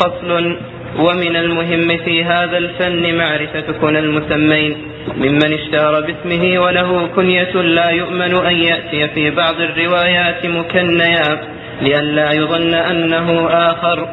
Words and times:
فصل 0.00 0.56
ومن 0.98 1.36
المهم 1.36 1.88
في 2.04 2.24
هذا 2.24 2.58
الفن 2.58 3.18
معرفة 3.18 3.72
كنى 3.80 3.98
المسمين 3.98 4.76
ممن 5.16 5.52
اشتهر 5.52 6.00
باسمه 6.00 6.58
وله 6.64 7.06
كنية 7.16 7.52
لا 7.52 7.90
يؤمن 7.90 8.46
أن 8.46 8.54
يأتي 8.54 9.08
في 9.14 9.30
بعض 9.30 9.54
الروايات 9.60 10.46
مكنيا 10.46 11.40
لئلا 11.82 12.32
يظن 12.32 12.74
أنه 12.74 13.48
آخر. 13.48 14.08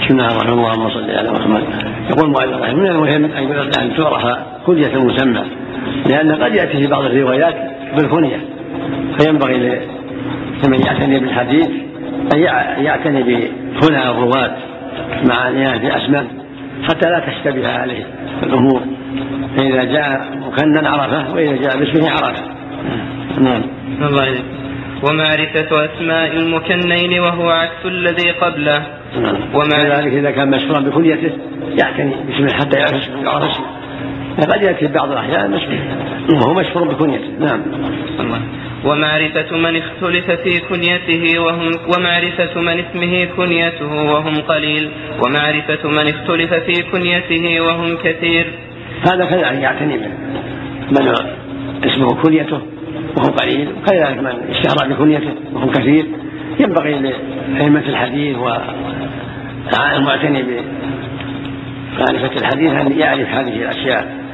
بسم 0.00 0.14
الله 0.14 0.26
الرحمن 0.26 0.48
الرحيم. 0.48 0.58
اللهم 0.58 0.90
صل 0.90 1.10
على 1.10 1.30
محمد. 1.30 1.64
يقول 2.10 2.24
المؤلف 2.24 2.62
رحمه 2.62 2.80
من 2.80 2.86
المهم 2.86 3.24
أن 3.82 3.96
تعرف 3.96 4.38
كنية 4.66 4.94
المسمى 4.94 5.44
لأن 6.06 6.32
قد 6.32 6.54
يأتي 6.54 6.78
في 6.78 6.86
بعض 6.86 7.04
الروايات 7.04 7.54
بالكنية. 7.96 8.40
فينبغي 9.18 9.56
لمن 10.64 10.80
يعتني 10.86 11.20
بالحديث 11.20 11.68
أن 12.34 12.38
يعتني 12.84 13.22
بكنى 13.22 14.10
الرواة 14.10 14.56
مع 15.28 15.34
عناية 15.34 15.78
باسماء 15.78 16.26
حتى 16.88 17.10
لا 17.10 17.18
تشتبه 17.18 17.68
عليه 17.68 18.06
الأمور. 18.42 18.82
فاذا 19.56 19.84
جاء 19.84 20.28
مكنا 20.46 20.88
عرفة 20.88 21.34
وإذا 21.34 21.56
جاء 21.56 21.78
باسمه 21.78 22.10
عرفة. 22.10 22.42
نعم. 23.40 23.62
الله 24.02 24.28
ومعرفة 25.02 25.84
أسماء 25.84 26.32
المكنين 26.36 27.20
وهو 27.20 27.50
عكس 27.50 27.84
الذي 27.84 28.30
قبله. 28.30 28.86
نعم. 29.20 29.36
ومع 29.54 29.82
ذلك 29.82 30.12
إذا 30.12 30.30
كان 30.30 30.50
مشهورا 30.50 30.80
بكنيته 30.80 31.30
يعتني 31.82 32.14
باسمه 32.26 32.52
حتى 32.52 32.78
يعرف 32.78 32.94
اسمه 32.94 33.66
يعرف 34.38 34.38
اسمه 34.38 34.52
قد 34.52 34.62
يأتي 34.62 34.86
بعض 34.86 35.12
الأحيان 35.12 35.54
اسمه 35.54 35.78
وهو 36.32 36.54
مشهور 36.54 36.88
بكنيته. 36.88 37.28
نعم. 37.40 37.62
الله 38.20 38.40
ومعرفة 38.84 39.56
من 39.56 39.76
اختلف 39.76 40.30
في 40.30 40.60
كنيته 40.60 41.40
وهم 41.40 41.70
ومعرفة 41.96 42.60
من 42.60 42.78
اسمه 42.78 43.24
كنيته 43.36 44.12
وهم 44.12 44.36
قليل. 44.36 44.90
ومعرفة 45.24 45.88
من 45.88 46.08
اختلف 46.08 46.54
في 46.54 46.82
كنيته 46.92 47.60
وهم 47.60 47.96
كثير. 47.96 48.46
هذا 49.08 49.24
كذلك 49.24 49.62
يعتني 49.62 49.98
به. 49.98 50.08
من 50.90 51.14
اسمه 51.84 52.22
كنيته 52.22 52.60
وهو 53.16 53.28
قليل. 53.28 53.68
وكذلك 53.78 54.18
من 54.18 54.32
اشتهر 54.50 54.88
بكنيته 54.88 55.34
وهو 55.52 55.70
كثير. 55.70 56.06
ينبغي 56.60 57.14
لأئمة 57.54 57.88
الحديث 57.88 58.36
والمعتني 58.36 60.42
بمعرفة 60.42 62.30
الحديث 62.40 62.70
أن 62.70 63.00
يعرف 63.00 63.28
هذه 63.28 63.62
الأشياء. 63.62 64.25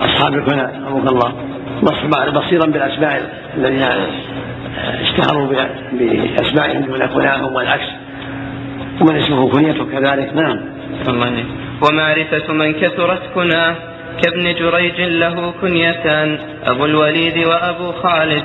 أصحاب 0.00 0.34
الكنى 0.34 0.62
رحمه 0.62 1.10
الله. 1.10 1.32
بصيرا 2.32 2.66
بالأسماء 2.66 3.22
الذين 3.56 3.84
اشتهروا 5.02 5.48
بأسمائهم 5.92 6.82
دون 6.82 7.06
كناهم 7.06 7.54
والعكس. 7.54 7.88
ومن 9.00 9.16
اسمه 9.16 9.48
كنيته 9.48 9.84
كذلك. 9.84 10.34
نعم. 10.34 10.60
ومعرفة 11.82 12.52
من 12.52 12.72
كثرت 12.72 13.22
كناه 13.34 13.74
كابن 14.22 14.54
جريج 14.54 15.00
له 15.00 15.52
كنيتان 15.60 16.38
أبو 16.64 16.84
الوليد 16.84 17.46
وأبو 17.46 17.92
خالد. 17.92 18.44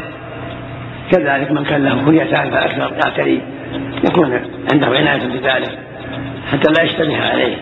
كذلك 1.11 1.51
من 1.51 1.63
كان 1.63 1.83
له 1.83 2.05
كنيتان 2.05 2.51
فأكثر 2.51 2.91
يعتري 3.03 3.41
يكون 4.03 4.39
عنده 4.73 4.87
عناية 4.87 5.27
بذلك 5.27 5.77
حتى 6.51 6.73
لا 6.73 6.83
يشتبه 6.83 7.29
عليه. 7.29 7.55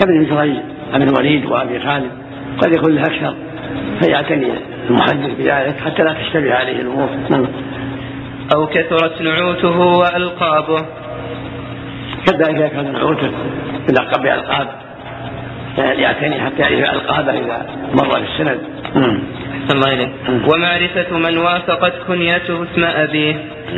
كابن 0.00 0.26
جريج. 0.30 0.56
أبي 0.94 1.04
الوليد 1.04 1.46
وأبي 1.46 1.80
خالد. 1.80 2.10
قد 2.58 2.76
يكون 2.76 2.94
له 2.94 3.02
أكثر. 3.02 3.34
فيعتني 4.00 4.52
المحدث 4.90 5.30
بذلك 5.38 5.80
حتى 5.80 6.02
لا 6.02 6.12
تشتبه 6.12 6.54
عليه 6.54 6.80
الأمور. 6.80 7.08
نعم. 7.30 7.46
أو 8.54 8.66
كثرت 8.66 9.22
نعوته 9.22 9.78
وألقابه. 9.78 10.86
كذلك 12.26 12.70
كان 12.72 12.92
نعوته 12.92 13.30
يلقب 13.90 14.22
بألقاب 14.22 14.87
يعتني 15.78 16.40
حتى 16.40 16.74
يعرف 16.74 16.94
القابه 16.94 17.32
إذا 17.32 17.66
مر 17.94 18.10
في 18.10 18.26
السند 18.32 18.60
الله 19.70 19.94
إليك. 19.94 20.10
ومعرفة 20.52 21.18
من 21.18 21.38
وافقت 21.38 21.92
كنيته 22.08 22.62
اسم 22.62 22.84
أبيه. 22.84 23.36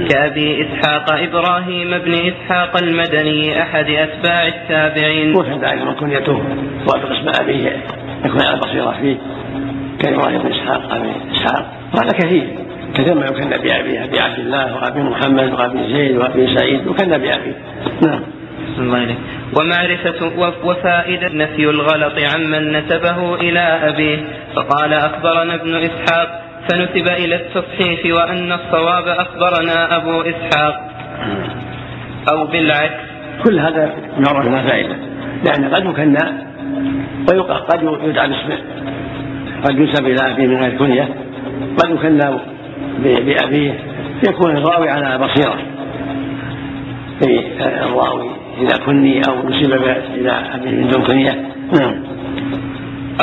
كأبي 0.09 0.67
إسحاق 0.67 1.13
إبراهيم 1.13 1.99
بن 1.99 2.15
إسحاق 2.15 2.77
المدني 2.83 3.63
أحد 3.63 3.91
أتباع 3.91 4.47
التابعين. 4.47 5.37
وكذلك 5.37 5.83
من 5.83 5.95
كنيته؟ 5.95 6.43
وافق 6.87 7.11
اسم 7.11 7.43
أبيه. 7.43 7.77
يكون 8.25 8.43
على 8.43 8.59
بصيرة 8.59 8.95
فيه. 9.01 9.17
كإبراهيم 9.99 10.43
بن 10.43 10.53
إسحاق 10.53 10.95
أبي 10.95 11.13
إسحاق. 11.33 11.73
وهذا 11.95 12.13
كثير. 12.13 12.49
كثير 12.95 13.15
ما 13.15 13.27
يكن 13.27 13.49
بأبيه 13.49 14.05
أبي 14.05 14.21
عبد 14.21 14.39
الله 14.39 14.77
وأبي 14.77 15.01
محمد 15.01 15.53
وأبي 15.53 15.95
زيد 15.95 16.17
وأبي 16.17 16.57
سعيد. 16.57 16.87
وكن 16.87 17.09
بأبيه 17.09 17.57
نعم. 18.07 18.21
الله 18.79 19.17
ومعرفة 19.59 20.33
وفائدة 20.65 21.29
نفي 21.29 21.65
الغلط 21.65 22.13
عمن 22.35 22.73
نسبه 22.73 23.35
إلى 23.35 23.61
أبيه. 23.61 24.19
فقال 24.57 24.93
أخبرنا 24.95 25.55
ابن 25.55 25.75
إسحاق 25.75 26.43
فنسب 26.69 27.09
إلى 27.09 27.35
التصحيح 27.35 28.17
وأن 28.17 28.53
الصواب 28.53 29.09
أخبرنا 29.09 29.97
أبو 29.97 30.21
إسحاق. 30.21 30.91
أو 32.33 32.47
بالعكس. 32.47 33.11
كل 33.45 33.59
هذا 33.59 33.95
يعرف 34.27 34.47
له 34.47 34.69
فائدة؟ 34.69 34.97
لأن 35.45 35.75
قد 35.75 35.85
يكنى 35.85 36.33
ويقال 37.31 37.67
قد 37.67 37.83
يدعى 37.83 38.29
باسمه 38.29 38.59
قد 39.65 39.79
ينسب 39.79 40.07
إلى 40.07 40.33
أبيه 40.33 40.47
من 40.47 40.57
غير 40.57 40.79
كنية. 40.79 41.09
قد 41.79 41.91
يكنى 41.91 42.39
بأبيه. 42.99 43.75
يكون 44.29 44.57
الراوي 44.57 44.91
على 44.91 45.19
بصيرة. 45.19 45.59
في 47.21 47.41
الراوي 47.61 48.40
إذا 48.61 48.77
كني 48.87 49.23
أو 49.29 49.49
نسب 49.49 49.73
إلى 50.15 50.33
أبي 50.55 50.71
من 50.71 50.89
دون 50.89 51.03
كنية 51.03 51.35
نعم. 51.73 51.95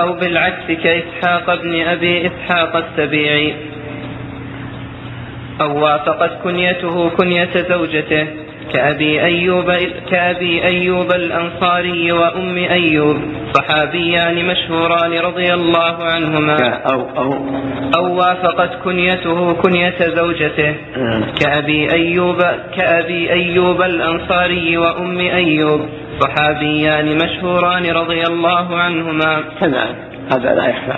أو 0.02 0.14
بالعكس 0.14 0.72
كإسحاق 0.84 1.62
بن 1.62 1.82
أبي 1.82 2.28
إسحاق 2.28 2.76
السبيعي. 2.76 3.54
أو 5.62 5.84
وافقت 5.84 6.32
كنيته 6.44 7.10
كنية 7.10 7.50
زوجته. 7.70 8.28
كأبي 8.74 9.22
أيوب 9.22 9.72
كأبي 10.12 10.64
أيوب 10.64 11.12
الأنصاري 11.12 12.12
وأم 12.12 12.58
أيوب 12.58 13.18
صحابيان 13.54 14.46
مشهوران 14.46 15.14
رضي 15.14 15.54
الله 15.54 16.04
عنهما. 16.04 16.58
أو 16.92 17.10
أو 17.18 17.34
أو 17.96 18.16
وافقت 18.16 18.70
كنيته 18.84 19.54
كنية 19.54 19.96
زوجته. 20.00 20.76
كأبي 21.42 21.92
أيوب 21.94 22.42
كأبي 22.78 23.32
أيوب 23.32 23.82
الأنصاري 23.82 24.78
وأم 24.78 25.20
أيوب 25.20 25.82
صحابيان 26.20 27.18
مشهوران 27.18 27.86
رضي 27.86 28.24
الله 28.24 28.78
عنهما. 28.78 29.44
كذلك 29.62 29.96
هذا 30.32 30.56
لا 30.56 30.70
يخفى. 30.70 30.98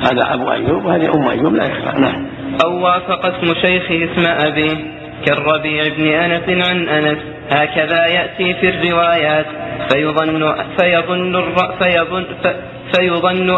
هذا 0.00 0.34
أبو 0.34 0.52
أيوب 0.52 0.84
وهذه 0.84 1.14
أم 1.14 1.28
أيوب 1.28 1.54
لا 1.54 1.64
يخفى. 1.64 2.00
نعم. 2.00 2.26
أو 2.64 2.84
وافق 2.84 3.26
اسم 3.26 3.54
شيخه 3.62 4.04
اسم 4.04 4.26
أبيه 4.46 4.93
كالربيع 5.26 5.88
بن 5.96 6.06
أنس 6.06 6.64
عن 6.68 6.88
أنس 6.88 7.18
هكذا 7.50 8.06
يأتي 8.06 8.54
في 8.54 8.68
الروايات 8.68 9.46
فيظن 9.92 10.54
فيظن 10.80 11.54
فيظن 11.80 12.26
فيظن 12.34 12.54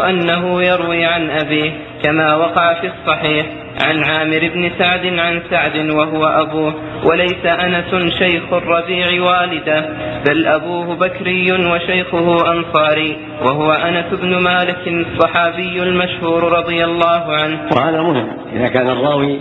أنه 0.09 0.63
يروي 0.63 1.05
عن 1.05 1.29
أبيه 1.29 1.71
كما 2.03 2.35
وقع 2.35 2.81
في 2.81 2.87
الصحيح. 2.87 3.45
عن 3.81 4.03
عامر 4.03 4.49
بن 4.53 4.71
سعد 4.79 5.05
عن 5.05 5.41
سعد 5.49 5.89
وهو 5.89 6.25
أبوه. 6.25 6.73
وليس 7.03 7.45
أنس 7.45 8.13
شيخ 8.13 8.53
الربيع 8.53 9.23
والده 9.23 9.89
بل 10.27 10.47
أبوه 10.47 10.95
بكري 10.95 11.51
وشيخه 11.51 12.51
أنصاري 12.51 13.17
وهو 13.41 13.71
أنس 13.71 14.05
بن 14.21 14.37
مالك 14.37 14.87
الصحابي 14.87 15.83
المشهور 15.83 16.43
رضي 16.43 16.85
الله 16.85 17.23
عنه. 17.27 17.59
وهذا 17.75 18.01
مهم. 18.01 18.27
إذا 18.55 18.67
كان 18.67 18.89
الراوي 18.89 19.39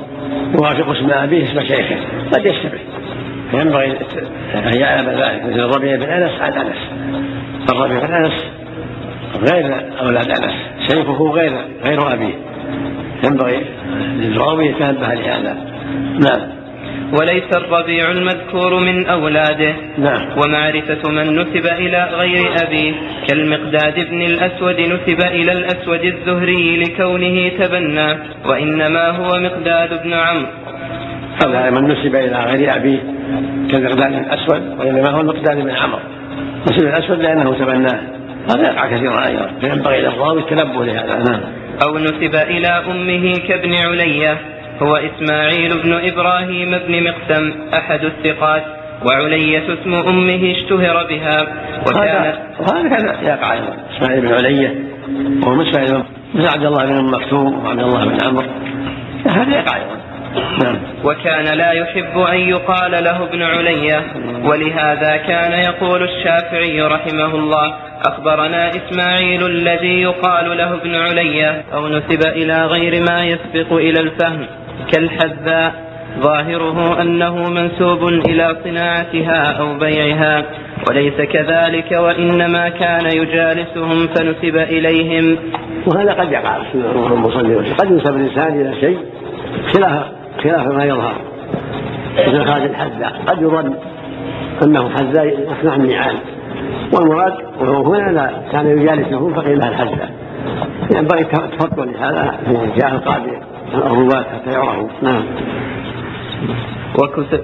يوافق 0.54 0.90
اسم 0.90 1.10
أبيه 1.10 1.44
اسم 1.44 1.60
شيخه. 1.60 1.96
قد 2.32 2.46
يشتبه 2.46 2.80
فينبغي 3.50 3.98
أن 4.54 4.80
يعلم 4.80 5.08
ذلك. 5.08 5.42
مثل 5.44 5.60
الربيع 5.60 5.96
بن 5.96 6.02
أنس 6.02 6.40
عن 6.40 6.52
أنس. 6.52 6.76
الربيع 7.70 7.98
بن 7.98 8.14
أنس 8.14 8.55
غير 9.34 9.74
أولاد 10.00 10.30
أنس. 10.30 10.54
شيخه 10.88 11.30
غير 11.30 11.52
غير 11.84 12.12
أبيه. 12.12 12.34
ينبغي 13.24 13.64
للراوي 14.16 14.66
يتنبه 14.66 15.14
لهذا. 15.14 15.56
نعم. 16.20 16.56
وليس 17.20 17.56
الربيع 17.56 18.10
المذكور 18.10 18.80
من 18.80 19.06
أولاده. 19.06 19.74
نعم. 19.98 20.28
ومعرفة 20.38 21.10
من 21.10 21.36
نسب 21.38 21.66
إلى 21.66 22.08
غير 22.12 22.52
أبيه. 22.62 22.92
كالمقداد 23.28 24.10
بن 24.10 24.22
الأسود 24.22 24.80
نسب 24.80 25.20
إلى 25.20 25.52
الأسود 25.52 26.04
الزهري 26.04 26.76
لكونه 26.76 27.48
تبنى. 27.48 28.08
وإنما 28.46 29.10
هو 29.10 29.40
مقداد 29.40 30.02
بن 30.02 30.12
عمرو 30.12 30.46
هذا 31.44 31.70
من 31.70 31.84
نسب 31.84 32.14
إلى 32.16 32.44
غير 32.44 32.76
أبيه 32.76 32.98
كالمقداد 33.70 34.12
الأسود 34.12 34.78
وإنما 34.78 35.10
هو 35.10 35.20
المقداد 35.20 35.56
بن 35.56 35.70
عمرو 35.70 36.00
نسب 36.70 36.86
الأسود 36.86 37.22
لأنه 37.22 37.54
تبناه. 37.54 38.15
هذا 38.50 38.62
يقع 38.62 38.86
كثيرا 38.86 39.26
أيضا 39.26 39.50
فينبغي 39.60 40.00
للراوي 40.00 40.40
التنبه 40.40 40.84
لهذا. 40.84 41.18
نعم. 41.18 41.40
أو 41.82 41.98
نسب 41.98 42.34
إلى 42.34 42.68
أمه 42.68 43.38
كابن 43.48 43.74
علية 43.74 44.38
هو 44.82 44.96
إسماعيل 44.96 45.82
بن 45.82 45.92
إبراهيم 45.92 46.78
بن 46.78 47.02
مقسم 47.04 47.52
أحد 47.74 48.04
الثقات 48.04 48.62
وعلية 49.06 49.74
اسم 49.74 49.94
أمه 49.94 50.52
اشتهر 50.56 51.06
بها 51.08 51.46
وكان 51.86 52.34
وهذا 52.60 52.88
كان 52.88 53.24
يقع. 53.24 53.52
أيضا 53.52 53.76
إسماعيل 53.96 54.20
بن 54.20 54.32
علية 54.34 54.74
وهو 55.42 55.54
مثل 55.54 56.02
عبد 56.36 56.64
الله 56.64 56.84
بن 56.84 57.10
مكتوم 57.10 57.64
وعبد 57.64 57.80
الله 57.80 58.04
بن 58.04 58.18
عمرو. 58.24 58.46
هذا 59.26 59.58
يقع 59.58 59.76
أيضا. 59.76 59.96
نعم. 60.62 60.78
وكان 61.04 61.58
لا 61.58 61.72
يحب 61.72 62.18
أن 62.18 62.38
يقال 62.38 63.04
له 63.04 63.22
ابن 63.22 63.42
علية 63.42 64.04
ولهذا 64.44 65.16
كان 65.16 65.52
يقول 65.52 66.02
الشافعي 66.02 66.80
رحمه 66.80 67.34
الله 67.34 67.74
أخبرنا 68.06 68.70
إسماعيل 68.70 69.46
الذي 69.46 70.02
يقال 70.02 70.56
له 70.56 70.74
ابن 70.74 70.94
علية 70.94 71.64
أو 71.74 71.88
نسب 71.88 72.26
إلى 72.26 72.66
غير 72.66 73.02
ما 73.10 73.24
يسبق 73.24 73.72
إلى 73.72 74.00
الفهم. 74.00 74.46
كالحذاء 74.92 75.72
ظاهره 76.20 77.02
أنه 77.02 77.50
منسوب 77.50 78.08
إلى 78.08 78.56
صناعتها 78.64 79.58
أو 79.58 79.78
بيعها 79.78 80.44
وليس 80.88 81.14
كذلك 81.14 81.92
وإنما 81.92 82.68
كان 82.68 83.06
يجالسهم 83.06 84.06
فنسب 84.06 84.56
إليهم. 84.56 85.38
وهذا 85.86 86.12
قد 86.12 86.32
يقع 86.32 86.58
بسم 86.58 86.78
الله 86.78 86.90
الرحمن 86.90 87.24
الرحيم 87.24 87.74
قد 87.74 87.90
ينسب 87.90 88.16
الإنسان 88.16 88.60
إلى 88.60 88.80
شيء 88.80 88.98
خلاف. 89.74 90.06
خلاف 90.46 90.66
ما 90.66 90.84
يظهر. 90.84 91.14
مثل 92.18 92.44
خالد 92.44 92.70
الحذاء 92.70 93.22
قد 93.26 93.42
يظن 93.42 93.74
أنه 94.64 94.88
حذاء 94.88 95.26
يصنع 95.26 95.74
النعال 95.76 96.16
والمراد 96.92 97.34
وهو 97.60 97.94
هنا 97.94 98.10
لا 98.10 98.30
كان 98.52 98.78
يجالسه 98.78 99.34
فقيل 99.34 99.58
له 99.58 99.68
الحذاء. 99.68 100.10
ينبغي 100.96 101.20
التفضل 101.20 101.92
لهذا 101.92 102.38
في 102.46 102.80
جاء 102.80 102.94
القاضي 102.94 103.38
الرواة 103.74 104.22
حتى 104.22 104.50
يعرفوا 104.50 104.88
نعم. 105.02 105.22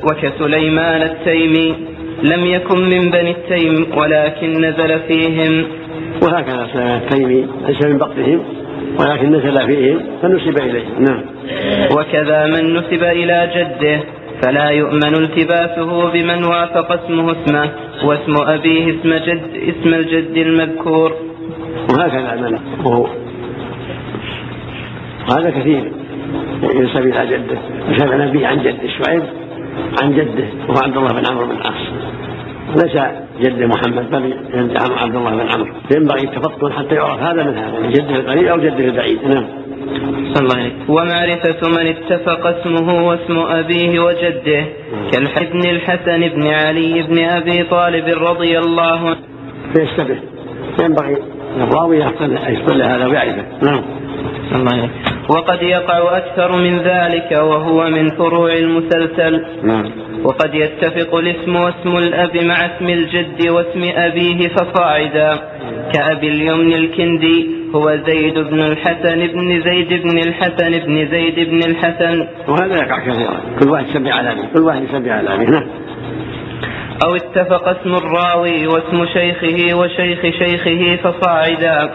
وكسليمان 0.05 1.02
التيمي 1.02 1.75
لم 2.22 2.46
يكن 2.46 2.78
من 2.78 3.10
بني 3.10 3.31
التيم 3.31 3.98
ولكن 3.98 4.52
نزل 4.60 5.00
فيهم. 5.08 5.64
وهكذا 6.22 6.66
سليمان 6.72 7.00
التيمي 7.02 7.48
ليس 7.66 7.87
من 7.87 7.98
بقتهم 7.98 8.40
ولكن 9.00 9.32
نزل 9.32 9.66
فيهم 9.66 10.00
فنسب 10.22 10.58
إليه. 10.58 10.84
نعم. 10.98 11.22
وكذا 11.96 12.46
من 12.46 12.74
نسب 12.74 13.02
إلى 13.04 13.50
جده 13.56 14.00
فلا 14.42 14.70
يؤمن 14.70 15.14
التباسه 15.14 16.10
بمن 16.10 16.44
وافق 16.44 16.92
اسمه 16.92 17.32
اسمه 17.32 17.70
واسم 18.04 18.36
أبيه 18.36 18.90
اسم 18.90 19.14
جد 19.14 19.42
اسم 19.54 19.94
الجد 19.94 20.36
المذكور. 20.36 21.12
وهكذا 21.90 22.34
من 22.34 22.58
وهو 22.84 23.06
وهذا 25.28 25.50
كثير. 25.50 25.92
ينسب 26.62 27.06
إلى 27.06 27.26
جده. 27.26 27.58
ينسب 27.88 28.12
النبي 28.12 28.46
عن 28.46 28.58
جده 28.58 28.88
شعيب 28.98 29.22
عن 30.02 30.12
جده 30.12 30.44
وهو 30.68 30.78
عبد 30.84 30.96
الله 30.96 31.12
بن 31.20 31.26
عمرو 31.26 31.46
بن 31.46 31.56
العاص. 31.56 32.11
ليس 32.76 32.96
جد 33.40 33.62
محمد 33.62 34.10
بل 34.10 34.34
جد 34.54 34.76
عبد 35.02 35.16
الله 35.16 35.30
بن 35.30 35.40
عمرو. 35.40 35.72
فينبغي 35.88 36.24
التفطن 36.24 36.72
حتى 36.72 36.94
يعرف 36.94 37.22
هذا 37.22 37.42
من 37.42 37.56
هذا 37.56 37.80
من 37.80 37.90
جده 37.90 38.16
القريب 38.16 38.46
أو 38.46 38.58
جده 38.58 38.84
البعيد. 38.84 39.18
نعم. 39.24 39.46
الله 40.36 40.56
عليك 40.56 40.74
ومعرفة 40.88 41.68
من 41.68 41.86
اتفق 41.86 42.46
اسمه 42.46 43.08
واسم 43.08 43.38
أبيه 43.38 44.00
وجده 44.00 44.64
كالحبن 45.12 45.70
الحسن 45.70 46.28
بن 46.28 46.46
علي 46.46 47.02
بن 47.02 47.18
أبي 47.18 47.62
طالب 47.62 48.04
رضي 48.08 48.58
الله 48.58 49.08
عنه. 49.08 49.16
فيشتبه 49.74 50.16
ينبغي 50.82 51.16
الراوي 51.56 51.98
يحصل 51.98 52.82
هذا 52.82 53.06
ويعرفه. 53.06 53.44
نعم. 53.62 53.82
الله 54.54 54.72
عليك 54.72 54.90
وقد 55.28 55.62
يقع 55.62 56.16
أكثر 56.16 56.52
من 56.56 56.78
ذلك 56.78 57.32
وهو 57.32 57.90
من 57.90 58.10
فروع 58.10 58.52
المسلسل. 58.52 59.44
نعم. 59.62 59.90
وقد 60.24 60.54
يتفق 60.54 61.14
الاسم 61.14 61.56
واسم 61.56 61.96
الأب 61.98 62.36
مع 62.44 62.54
اسم 62.54 62.88
الجد 62.88 63.48
واسم 63.48 63.82
أبيه 63.96 64.48
فصاعدا. 64.48 65.38
كأبي 65.92 66.28
اليمن 66.28 66.72
الكندي 66.74 67.50
هو 67.74 67.96
زيد 68.06 68.38
بن 68.38 68.60
الحسن 68.60 69.26
بن 69.26 69.62
زيد 69.62 70.02
بن 70.02 70.19
الحسن 70.19 70.70
بن 70.86 71.08
زيد 71.10 71.48
بن 71.50 71.58
الحسن. 71.70 72.26
وهذا 72.48 72.76
يقع 72.76 72.98
كثيرا 72.98 73.40
كل 73.60 73.70
واحد 73.70 73.88
يسمي 73.88 74.12
على 74.12 74.32
أبيه. 74.32 74.48
كل 74.54 74.60
واحد 74.60 74.82
يسمي 74.82 75.10
على 75.10 75.34
أبيه. 75.34 75.50
نعم. 75.50 75.66
أو 77.04 77.16
اتفق 77.16 77.69
اسم 77.69 77.94
الراوي 77.94 78.66
واسم 78.66 79.06
شيخه 79.06 79.78
وشيخ 79.78 80.20
شيخه 80.22 80.96
فصاعدا. 80.96 81.90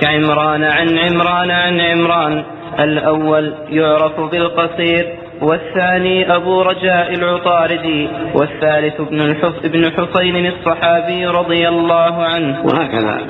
كعمران 0.00 0.64
عن 0.64 0.98
عمران 0.98 1.50
عن 1.50 1.80
عمران. 1.80 2.44
الأول 2.80 3.54
يعرف 3.68 4.20
بالقصير 4.20 5.21
والثاني 5.42 6.36
أبو 6.36 6.62
رجاء 6.62 7.14
العطاردي 7.14 8.08
والثالث 8.34 9.00
ابن 9.00 9.20
الحف 9.20 9.64
ابن 9.64 9.90
حسين 9.90 10.46
الصحابي 10.46 11.26
رضي 11.26 11.68
الله 11.68 12.24
عنه. 12.24 12.64
وهكذا 12.64 13.20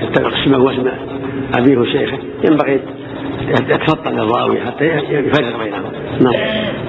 يتفق 0.00 0.32
اسمه 0.38 0.58
واسم 0.58 0.88
أبيه 1.58 1.78
وشيخه 1.78 2.18
ينبغي 2.44 2.80
يتفطن 3.48 4.18
الراوي 4.18 4.60
حتى 4.60 4.84
يفرق 4.84 5.58
بينهم 5.58 5.92
نعم. 6.20 6.34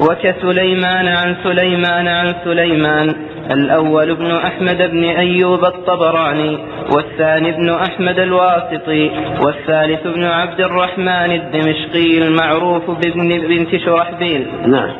وكسليمان 0.01 1.07
عن 1.07 1.35
سليمان 1.43 2.07
عن 2.07 2.35
سليمان. 2.43 3.15
الأول 3.51 4.11
ابن 4.11 4.31
أحمد 4.31 4.77
بن 4.91 5.03
أيوب 5.03 5.65
الطبراني 5.65 6.57
والثاني 6.95 7.49
ابن 7.49 7.69
أحمد 7.69 8.19
الواسطي 8.19 9.11
والثالث 9.45 10.05
ابن 10.05 10.23
عبد 10.23 10.59
الرحمن 10.61 11.31
الدمشقي 11.31 12.17
المعروف 12.17 12.83
بابن 12.89 13.29
بنت 13.29 13.75
شرحبيل. 13.85 14.47
نعم. 14.67 14.91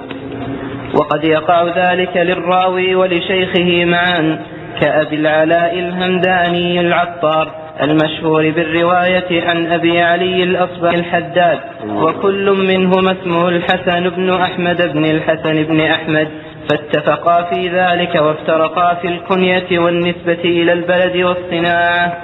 وقد 0.93 1.23
يقع 1.23 1.63
ذلك 1.63 2.17
للراوي 2.17 2.95
ولشيخه 2.95 3.85
معا 3.85 4.39
كأبي 4.81 5.15
العلاء 5.15 5.79
الهمداني 5.79 6.79
العطار 6.79 7.51
المشهور 7.83 8.49
بالرواية 8.49 9.49
عن 9.49 9.71
أبي 9.71 10.01
علي 10.01 10.43
الأصبع 10.43 10.89
الحداد. 10.89 11.59
وكل 11.89 12.51
منهما 12.51 13.11
اسمه 13.11 13.49
الحسن 13.49 14.09
بن 14.09 14.29
أحمد 14.29 14.93
بن 14.93 15.05
الحسن 15.05 15.63
بن 15.63 15.81
أحمد. 15.81 16.27
فاتفقا 16.69 17.43
في 17.43 17.67
ذلك 17.67 18.21
وافترقا 18.21 18.93
في 18.93 19.07
الكنية 19.07 19.79
والنسبة 19.79 20.43
إلى 20.45 20.73
البلد 20.73 21.15
والصناعة. 21.15 22.17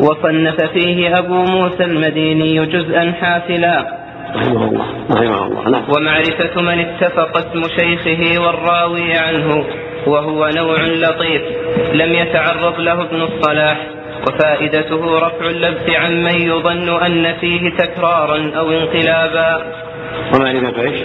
وصنف 0.00 0.60
فيه 0.60 1.18
أبو 1.18 1.34
موسى 1.34 1.84
المديني 1.84 2.66
جزءا 2.66 3.12
حافلا. 3.20 4.04
رحمه 4.36 4.64
الله 4.64 4.86
رحمه 5.10 5.46
الله. 5.46 5.68
نعم. 5.68 5.82
ومعرفة 5.96 6.62
من 6.62 6.78
اتفق 6.80 7.36
اسم 7.36 7.62
شيخه 7.78 8.46
والراوي 8.46 9.14
عنه 9.14 9.64
وهو 10.06 10.50
نوع 10.56 10.80
لطيف 10.80 11.42
لم 11.92 12.12
يتعرض 12.12 12.80
له 12.80 13.02
ابن 13.02 13.22
الصلاح. 13.22 13.86
وفائدته 14.28 15.18
رفع 15.18 15.46
اللبس 15.46 15.96
عمن 15.96 16.40
يظن 16.40 17.02
أن 17.02 17.34
فيه 17.40 17.70
تكرارا 17.70 18.52
أو 18.56 18.70
انقلابا. 18.70 19.62
ومعرفة 20.34 20.82
إيش؟ 20.82 21.00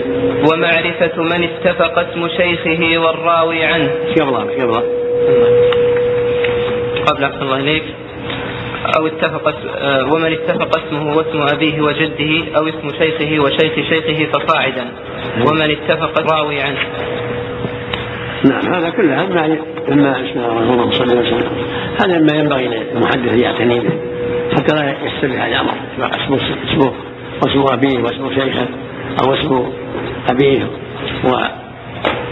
ومعرفة 0.51 1.23
من 1.23 1.43
اتفق 1.43 1.99
اسم 1.99 2.27
شيخه 2.27 2.97
والراوي 2.97 3.63
عنه. 3.63 3.89
قبله 4.19 4.39
قبله 4.39 4.83
قبل 7.07 7.23
أحسن 7.23 7.41
الله 7.41 7.57
إليك. 7.57 7.83
أو 8.97 9.07
اتفق 9.07 9.53
آه، 9.77 10.13
ومن 10.13 10.31
اتفق 10.33 10.77
اسمه 10.77 11.17
واسم 11.17 11.55
أبيه 11.55 11.81
وجده 11.81 12.57
أو 12.57 12.67
اسم 12.67 12.89
شيخه 12.99 13.43
وشيخ 13.43 13.73
شيخه 13.89 14.25
فصاعدا. 14.31 14.85
ومن 15.47 15.71
اتفق 15.71 16.19
الراوي 16.19 16.61
عنه. 16.61 16.79
نعم 18.43 18.73
هذا 18.73 18.89
كله 18.89 19.25
مما 19.25 19.57
مما 19.89 20.17
اللهم 20.17 20.91
صل 20.91 21.05
وسلم 21.05 21.51
هذا 22.01 22.19
مما 22.19 22.33
ينبغي 22.33 22.67
للمحدث 22.67 23.31
أن 23.33 23.39
يعتني 23.39 23.79
به 23.79 23.89
حتى 24.55 24.75
لا 24.75 24.95
يستبح 25.05 25.45
الأمر. 25.45 25.73
اسمه 25.99 26.37
اسمه 26.37 26.93
واسم 27.41 27.73
أبيه 27.73 28.03
واسم 28.03 28.33
شيخه. 28.33 28.67
أو 29.23 29.33
اسم 29.33 29.71
أبيه 30.31 30.67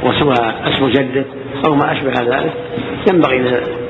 واسم 0.04 0.30
اسم 0.66 0.90
جده 0.90 1.26
أو 1.66 1.76
ما 1.76 1.92
أشبه 1.92 2.12
ذلك. 2.12 2.54
ينبغي 3.10 3.38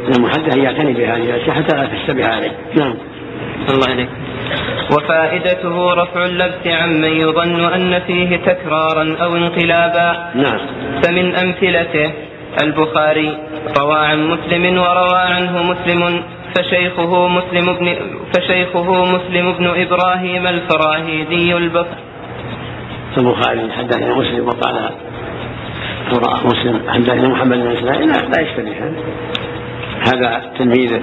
للمحدث 0.08 0.53
أن 0.53 0.63
يعتني 0.63 0.94
بهذه 0.94 1.24
الأشياء 1.24 1.56
حتى 1.56 1.75
لا 1.77 1.86
تشتبه 1.86 2.27
عليه. 2.27 2.51
نعم. 2.77 2.96
الله 3.70 3.89
عليك. 3.89 4.10
وفائدته 4.91 5.94
رفع 5.94 6.25
اللبس 6.25 6.67
عمن 6.67 7.03
يظن 7.03 7.74
أن 7.74 8.00
فيه 8.08 8.38
تكرارا 8.38 9.15
أو 9.22 9.36
انقلابا. 9.36 10.32
نعم. 10.36 10.60
فمن 11.03 11.36
أمثلته 11.36 12.12
البخاري 12.63 13.38
روى 13.77 14.00
عن 14.00 14.27
مسلم 14.27 14.77
وروى 14.77 15.20
عنه 15.20 15.63
مسلم 15.63 16.24
فشيخه 16.56 17.27
مسلم 17.27 17.74
بن 17.74 17.96
فشيخه 18.34 19.06
مسلم 19.06 19.53
بن 19.53 19.67
إبراهيم 19.67 20.48
الفراهيدي 20.48 21.58
البصري. 21.58 22.07
البخاري 23.18 23.72
حدثنا 23.72 24.14
مسلم 24.14 24.48
وقال 24.48 24.90
مسلم 26.46 26.82
حدثنا 26.88 27.28
محمد 27.28 27.58
بن 27.58 27.68
إسماعيل 27.68 28.08
لا 28.10 28.42
يشتبه 28.42 28.74
هذا. 30.02 30.42
تلميذه 30.60 31.02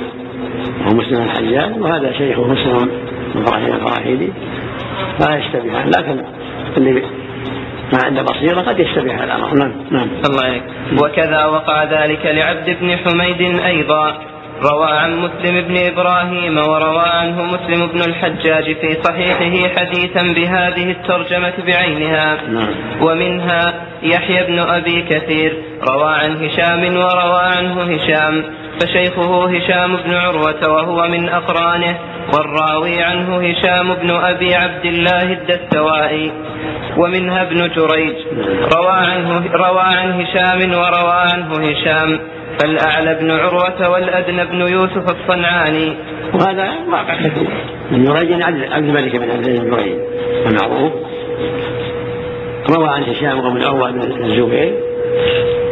وهو 0.80 0.97
مسلم 0.97 1.23
الحجاج 1.23 1.80
وهذا 1.80 2.12
شيخه 2.12 2.44
مسلم 2.44 2.90
إبراهيم 3.37 3.75
الفراهيدي 3.75 4.33
لا 5.21 5.37
يشتبهان 5.37 5.90
لكن 5.90 6.25
اللي 6.76 7.02
ما 7.92 7.99
عند 8.04 8.21
بصيرة 8.21 8.61
قد 8.61 8.80
يشتبه 8.80 9.14
هذا 9.14 9.25
الأمر. 9.25 9.54
نعم 9.54 9.73
نعم. 9.90 10.09
الله 10.26 10.44
عليك 10.44 10.62
وكذا 11.02 11.44
وقع 11.47 11.85
ذلك 11.85 12.26
لعبد 12.26 12.76
بن 12.80 12.97
حميد 12.97 13.61
أيضا. 13.61 14.33
روى 14.71 14.90
عن 14.90 15.18
مسلم 15.18 15.61
بن 15.61 15.76
إبراهيم 15.78 16.59
وروى 16.59 17.04
عنه 17.06 17.42
مسلم 17.42 17.87
بن 17.87 18.00
الحجاج 18.00 18.64
في 18.64 19.02
صحيحه 19.02 19.75
حديثا 19.76 20.23
بهذه 20.23 20.90
الترجمة 20.90 21.52
بعينها. 21.66 22.42
نعم. 22.49 22.75
ومنها 23.00 23.75
يحيى 24.02 24.47
بن 24.47 24.59
أبي 24.59 25.02
كثير 25.02 25.56
روى 25.88 26.14
عن 26.14 26.44
هشام 26.44 26.97
وروى 26.97 27.40
عنه 27.56 27.83
هشام 27.83 28.44
فشيخه 28.80 29.56
هشام 29.56 29.97
بن 29.97 30.14
عروة 30.14 30.73
وهو 30.73 31.09
من 31.09 31.28
أقرانه 31.28 31.99
والراوي 32.33 33.02
عنه 33.02 33.37
هشام 33.37 33.94
بن 33.94 34.11
أبي 34.11 34.54
عبد 34.54 34.85
الله 34.85 35.33
الدستوائي. 35.33 36.33
ومنها 36.97 37.42
ابن 37.42 37.56
جريج 37.56 38.16
روى 38.75 38.92
عنه 38.92 39.47
روى 39.52 39.80
عن 39.80 40.21
هشام 40.21 40.73
وروى 40.73 41.12
عنه 41.12 41.71
هشام 41.71 42.21
فالأعلى 42.61 43.14
بن 43.14 43.30
عروة 43.30 43.90
والأدنى 43.90 44.44
بن 44.44 44.61
يوسف 44.61 45.04
الصنعاني. 45.11 45.96
وهذا 46.34 46.73
واقع 46.88 47.14
كثير 47.14 47.49
من 47.90 48.04
جريج 48.04 48.42
عبد 48.42 48.73
عبد 48.73 48.88
الملك 48.88 49.16
بن 49.16 49.30
عبد 49.30 49.49
بن 49.49 50.56
المعروف. 50.56 50.92
روى 52.70 52.88
عن 52.88 53.02
هشام 53.02 53.38
وابن 53.40 53.62
عروة 53.62 53.90
بن 53.90 54.25
الزبير. 54.25 54.75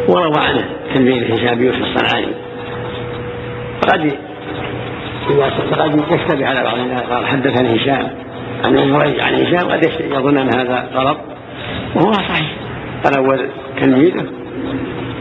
وروى 0.07 0.37
عنه 0.37 0.65
تلميذ 0.93 1.33
هشام 1.33 1.63
يوسف 1.63 1.81
الصنعاني. 1.81 2.33
إذا 5.29 5.45
قد 5.77 5.95
يشتبه 6.11 6.47
على 6.47 6.63
بعض 6.63 6.77
الناس. 6.77 7.01
قال 7.01 7.27
حدثني 7.27 7.75
هشام 7.75 8.09
عن 8.63 8.75
جريج 8.75 9.19
عن 9.19 9.33
هشام. 9.33 9.71
قد 9.71 9.89
يظن 10.11 10.37
أن 10.37 10.53
هذا 10.53 10.89
غلط. 10.93 11.17
وهو 11.95 12.13
صحيح. 12.13 12.55
الأول 13.07 13.49
تلميذه. 13.81 14.25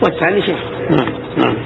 والثاني 0.02 0.42
شيخ. 0.42 0.58
نعم 0.90 1.08
نعم. 1.36 1.56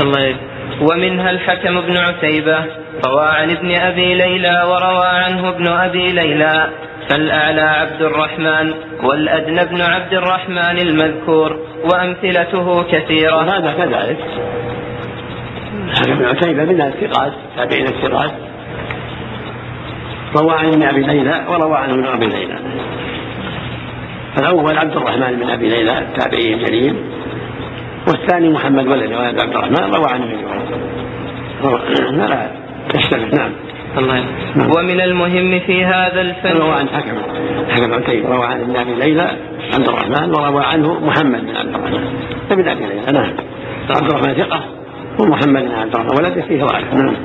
الله 0.00 0.36
ومنها 0.80 1.30
الحكم 1.30 1.80
بن 1.80 1.96
عتيبة؟ 1.96 2.58
روى 3.06 3.26
عن 3.26 3.50
ابن 3.50 3.74
أبي 3.74 4.14
ليلى 4.14 4.62
وروى 4.66 5.06
عنه 5.06 5.48
ابن 5.48 5.68
أبي 5.68 6.12
ليلى. 6.12 6.70
فالأعلى 7.08 7.60
عبد 7.60 8.02
الرحمن 8.02 8.74
والأدنى 9.02 9.62
ابن 9.62 9.80
عبد 9.80 10.14
الرحمن 10.14 10.78
المذكور 10.78 11.58
وأمثلته 11.84 12.82
كثيرة. 12.82 13.36
وهذا 13.36 13.72
كذلك 13.72 14.18
الحكم 15.84 16.18
بن 16.18 16.24
عتيبة 16.24 16.64
من 16.64 16.80
الثقات 16.80 17.32
تابعين 17.56 17.86
الثقات. 17.86 18.30
روى 20.36 20.52
عن 20.52 20.66
ابن 20.66 20.82
أبي 20.82 21.00
ليلى 21.00 21.44
وروى 21.48 21.76
عنه 21.76 21.94
ابن 21.94 22.06
أبي 22.06 22.26
ليلى. 22.26 22.58
الأول 24.38 24.78
عبد 24.78 24.96
الرحمن 24.96 25.36
بن 25.40 25.50
أبي 25.50 25.68
ليلى 25.68 25.98
التابعي 25.98 26.54
الجليل 26.54 26.96
والثاني 28.06 28.48
محمد 28.48 28.86
ولد 28.86 29.12
ولد 29.12 29.40
عبد 29.40 29.54
الرحمن. 29.54 29.94
روى 29.94 30.10
عنه 30.10 30.24
ابن 31.64 32.20
لا 32.28 32.50
تشتبه 32.88 33.24
نعم. 33.24 33.52
الله 33.98 34.24
نعم. 34.56 34.70
ومن 34.70 35.00
المهم 35.00 35.60
في 35.60 35.84
هذا 35.84 36.20
الفن 36.20 36.56
روى 36.56 36.72
عن 36.72 36.88
حكم. 36.88 37.16
حكم 37.70 37.94
عتيبة 37.94 38.28
روى 38.28 38.46
عن 38.46 38.60
ابن 38.60 38.76
ابي 38.76 38.94
ليلى 38.94 39.30
عبد 39.74 39.88
الرحمن 39.88 40.30
وروى 40.30 40.64
عنه 40.64 41.00
محمد 41.00 41.46
بن 41.46 41.56
عبد 41.56 41.74
الرحمن. 41.74 42.04
ابن 42.50 42.68
أبي 42.68 42.86
ليلى. 42.86 43.12
نعم. 43.12 43.32
عبد 43.90 44.10
الرحمن 44.10 44.34
ثقة 44.34 44.64
ومحمد 45.20 45.62
بن 45.62 45.74
عبد 45.74 45.94
الرحمن. 45.94 46.16
ولده 46.18 46.42
فيه 46.42 46.64
ضعف 46.64 46.94
نعم. 46.94 47.16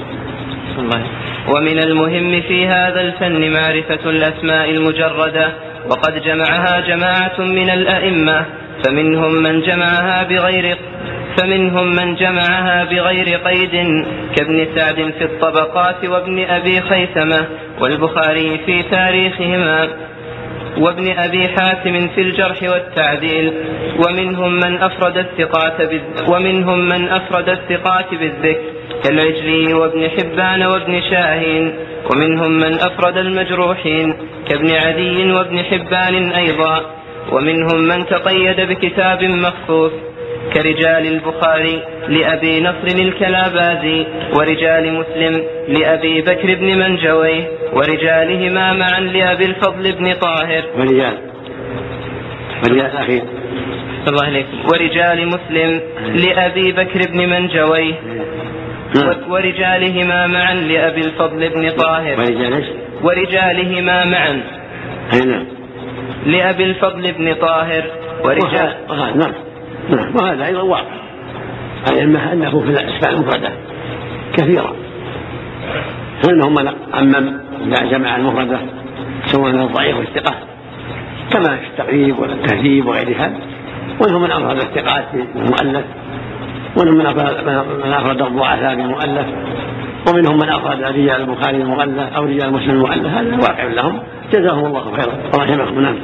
الله 0.79 1.03
ومن 1.49 1.79
المهم 1.79 2.41
في 2.41 2.67
هذا 2.67 3.01
الفن 3.01 3.53
معرفة 3.53 4.09
الأسماء 4.09 4.69
المجردة 4.69 5.53
وقد 5.89 6.21
جمعها 6.23 6.79
جماعة 6.79 7.39
من 7.39 7.69
الأئمة 7.69 8.45
فمنهم 8.83 9.33
من 9.33 9.61
جمعها 9.61 10.23
بغير 10.23 10.77
فمنهم 11.37 11.87
من 11.95 12.15
جمعها 12.15 12.83
بغير 12.83 13.37
قيد 13.37 14.05
كابن 14.35 14.67
سعد 14.75 15.13
في 15.17 15.23
الطبقات 15.23 16.05
وابن 16.05 16.39
أبي 16.39 16.81
خيثمة 16.81 17.47
والبخاري 17.81 18.59
في 18.65 18.83
تاريخهما 18.83 19.87
وابن 20.77 21.11
أبي 21.17 21.47
حاتم 21.47 22.07
في 22.07 22.21
الجرح 22.21 22.63
والتعديل 22.63 23.53
ومنهم 24.05 24.53
من 24.53 24.77
أفرد 24.77 25.17
الثقات. 25.17 25.91
ومنهم 26.27 26.79
من 26.79 27.09
أفرد 27.09 27.49
الثقات 27.49 28.09
بالذكر 28.11 28.61
كالعجلي 29.03 29.73
وابن 29.73 30.09
حبان 30.09 30.63
وابن 30.63 31.01
شاهين 31.11 31.75
ومنهم 32.11 32.51
من 32.51 32.73
أفرد 32.73 33.17
المجروحين 33.17 34.13
كابن 34.49 34.71
عدي 34.75 35.31
وابن 35.31 35.63
حبان 35.63 36.31
أيضا 36.31 37.00
ومنهم 37.31 37.81
من 37.87 38.05
تقيد 38.05 38.61
بكتاب 38.69 39.23
مخصوص 39.23 39.91
كرجال 40.53 41.07
البخاري 41.07 41.83
لأبي 42.07 42.61
نصر 42.61 42.99
الكلابازي 42.99 44.05
ورجال 44.35 44.93
مسلم 44.93 45.43
لأبي 45.67 46.21
بكر 46.21 46.55
بن 46.55 46.79
منجويه 46.79 47.47
ورجالهما 47.73 48.73
معا 48.73 48.99
لأبي 48.99 49.45
الفضل 49.45 49.91
بن 49.91 50.13
طاهر. 50.13 50.63
ورجال 50.77 51.17
ورجال 52.63 52.85
أخير 52.85 53.23
الله 54.07 54.25
عليك 54.25 54.45
ورجال 54.71 55.27
مسلم 55.27 55.81
لأبي 56.15 56.71
بكر 56.71 56.99
بن 57.11 57.29
منجويه 57.29 57.93
نعم. 58.95 59.31
ورجالهما 59.31 60.27
معا 60.27 60.53
لأبي 60.53 61.01
الفضل 61.01 61.49
بن 61.49 61.69
طاهر. 61.69 62.19
ورجال؟ 62.19 62.63
ورجالهما 63.03 64.05
معا. 64.05 64.43
نعم. 65.25 65.60
لأبي 66.25 66.63
الفضل 66.63 67.11
بن 67.11 67.33
طاهر 67.33 67.83
ورجال. 68.23 68.75
نعم. 68.89 69.33
نعم. 69.89 70.15
وهذا 70.15 70.45
أيضا 70.45 70.61
واقع 70.61 71.01
الأئمة 71.91 72.33
أنه 72.33 72.49
في 72.49 72.69
الأسماء 72.69 73.13
المفردة 73.13 73.49
كثيرة. 74.33 74.75
ومنهم 76.27 76.53
من 76.53 76.71
عمم 76.93 77.37
جمع 77.91 78.15
المفردة 78.15 78.59
سواء 79.25 79.51
الضعيف 79.51 79.97
والثقة؟ 79.97 80.35
كما 81.31 81.57
في 81.57 81.67
التقريب 81.67 82.19
والتهذيب 82.19 82.87
وغيرها 82.87 83.31
ومنهم 84.01 84.21
من 84.21 84.31
أفرد 84.31 84.61
الثقات 84.61 85.05
بالمؤلف 85.13 85.85
ومنهم 86.77 86.97
من 87.83 87.93
أفرد 87.93 88.21
الضعفاء 88.21 88.75
بالمؤلف 88.75 89.25
ومنهم 90.09 90.37
من 90.37 90.49
أفرد 90.49 90.81
رجال 90.81 91.21
البخاري 91.21 91.57
المؤلف 91.57 92.13
أو 92.15 92.23
رجال 92.23 92.53
مسلم 92.53 92.69
المؤلف. 92.69 93.05
هذا 93.05 93.37
واقع 93.37 93.63
لهم. 93.63 93.99
جزاهم 94.33 94.65
الله 94.65 94.91
خيرا. 94.95 95.13
ورحمهم 95.33 95.81
نعم. 95.81 95.95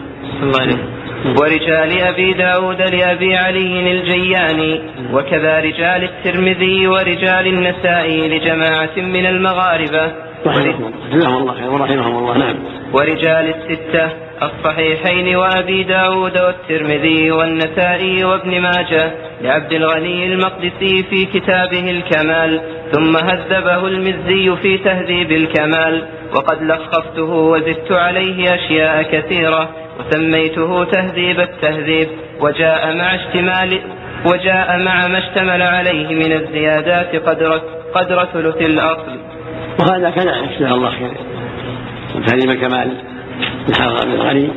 الله 0.43 0.61
عليه. 0.61 0.97
ورجال 1.41 2.01
أبي 2.01 2.33
داود 2.33 2.81
لأبي 2.81 3.35
علي 3.35 3.91
الجياني 3.91 4.81
وكذا 5.13 5.59
رجال 5.59 6.03
الترمذي 6.03 6.87
ورجال 6.87 7.47
النسائي 7.47 8.27
لجماعة 8.27 8.95
من 8.97 9.25
المغاربة. 9.25 10.11
رحمهم 10.45 10.85
الله. 10.87 10.91
جزاهم 11.11 11.37
الله 11.37 11.53
خيرا 11.53 11.69
ورحمهم 11.69 12.17
الله. 12.17 12.37
نعم. 12.37 12.55
ورجال 12.93 13.53
الستة 13.55 14.09
الصحيحين 14.43 15.35
وأبي 15.35 15.83
داود 15.83 16.37
والترمذي 16.37 17.31
والنسائي 17.31 18.23
وابن 18.23 18.61
ماجه 18.61 19.11
لعبد 19.41 19.73
الغني 19.73 20.25
المقدسي 20.25 21.03
في 21.09 21.25
كتابه 21.25 21.91
الكمال 21.91 22.61
ثم 22.91 23.17
هذبه 23.17 23.87
المزي 23.87 24.55
في 24.61 24.77
تهذيب 24.77 25.31
الكمال 25.31 26.07
وقد 26.35 26.63
لخصته 26.63 27.23
وزدت 27.23 27.91
عليه 27.91 28.55
أشياء 28.55 29.03
كثيرة. 29.03 29.69
وسميته 29.99 30.83
تهذيب 30.83 31.39
التهذيب 31.39 32.07
وجاء 32.41 32.95
مع 32.95 33.15
اشتمال 33.15 33.81
وجاء 34.25 34.83
مع 34.83 35.07
ما 35.07 35.17
اشتمل 35.17 35.61
عليه 35.61 36.15
من 36.15 36.31
الزيادات 36.31 37.15
قدر 37.15 37.61
قدر 37.93 38.25
ثلث 38.33 38.69
الأصل. 38.69 39.19
وهذا 39.79 40.09
كذلك 40.09 40.57
جزاه 40.59 40.73
الله 40.73 40.89
خير 40.89 41.11
تهذيب 42.27 42.49
الكمال 42.49 42.91
الحافظ 43.69 44.05
بن 44.05 44.11
الغني 44.11 44.49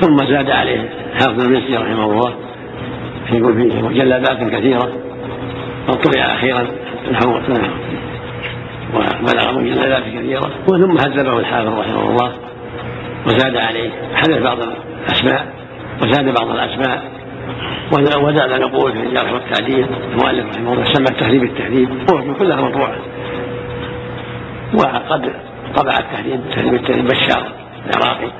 ثم 0.00 0.16
زاد 0.16 0.50
عليه 0.50 0.88
حافظ 1.14 1.40
المسي 1.40 1.76
رحمه 1.76 2.04
الله 2.04 2.34
يقول 3.32 3.54
فيه 3.54 3.82
مجلدات 3.82 4.38
كثيره 4.54 4.92
وطبع 5.88 6.20
أخيرا 6.20 6.66
نحو 7.12 7.40
وبلغ 8.94 9.58
مجلدات 9.58 10.02
كثيره 10.02 10.50
وثم 10.68 10.98
هذبه 10.98 11.38
الحافظ 11.38 11.78
رحمه 11.78 12.10
الله. 12.10 12.32
وزاد 13.28 13.56
عليه 13.56 13.90
حذف 14.14 14.42
بعض 14.42 14.58
الأسماء 14.62 15.46
وزاد 16.02 16.34
بعض 16.34 16.50
الأسماء. 16.50 17.02
وزاد 17.92 18.60
نقول 18.60 18.92
في 18.92 18.98
الجرح 18.98 19.32
والتعديل 19.32 19.86
المؤلف 20.12 20.56
رحمه 20.56 20.72
الله 20.72 20.84
سمى 20.92 21.06
التهذيب 21.10 21.42
التهذيب. 21.42 21.88
هو 22.10 22.34
كلها 22.34 22.56
مطبوعه 22.56 22.96
وقد 24.74 25.32
طبع 25.76 25.98
التهذيب 25.98 26.40
تهذيب 26.54 26.74
التهذيب 26.74 27.06
بشار 27.06 27.42
العراقي 27.86 28.30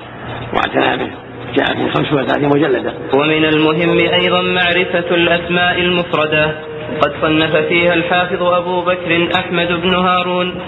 واعتنى 0.54 1.04
به 1.04 1.10
جاء 1.56 1.74
في 1.74 1.90
35 1.90 2.48
مجلدا 2.48 2.94
ومن 3.14 3.44
المهم 3.44 3.98
أيضا 3.98 4.42
معرفة 4.42 5.14
الأسماء 5.14 5.80
المفردة. 5.80 6.68
قد 7.02 7.12
صنف 7.22 7.56
فيها 7.56 7.94
الحافظ 7.94 8.42
أبو 8.42 8.80
بكر 8.80 9.28
أحمد 9.36 9.68
بن 9.68 9.94
هارون 9.94 10.60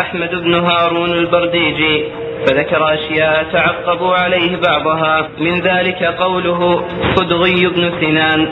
أحمد 0.00 0.30
بن 0.30 0.54
هارون 0.54 1.10
البرديجي 1.10 2.04
فذكر 2.46 2.94
أشياء 2.94 3.46
تعقبوا 3.52 4.14
عليه 4.14 4.56
بعضها. 4.56 5.28
من 5.40 5.60
ذلك 5.60 6.02
قوله 6.04 6.84
صدغي 7.14 7.66
بن 7.66 7.92
سنان 8.00 8.48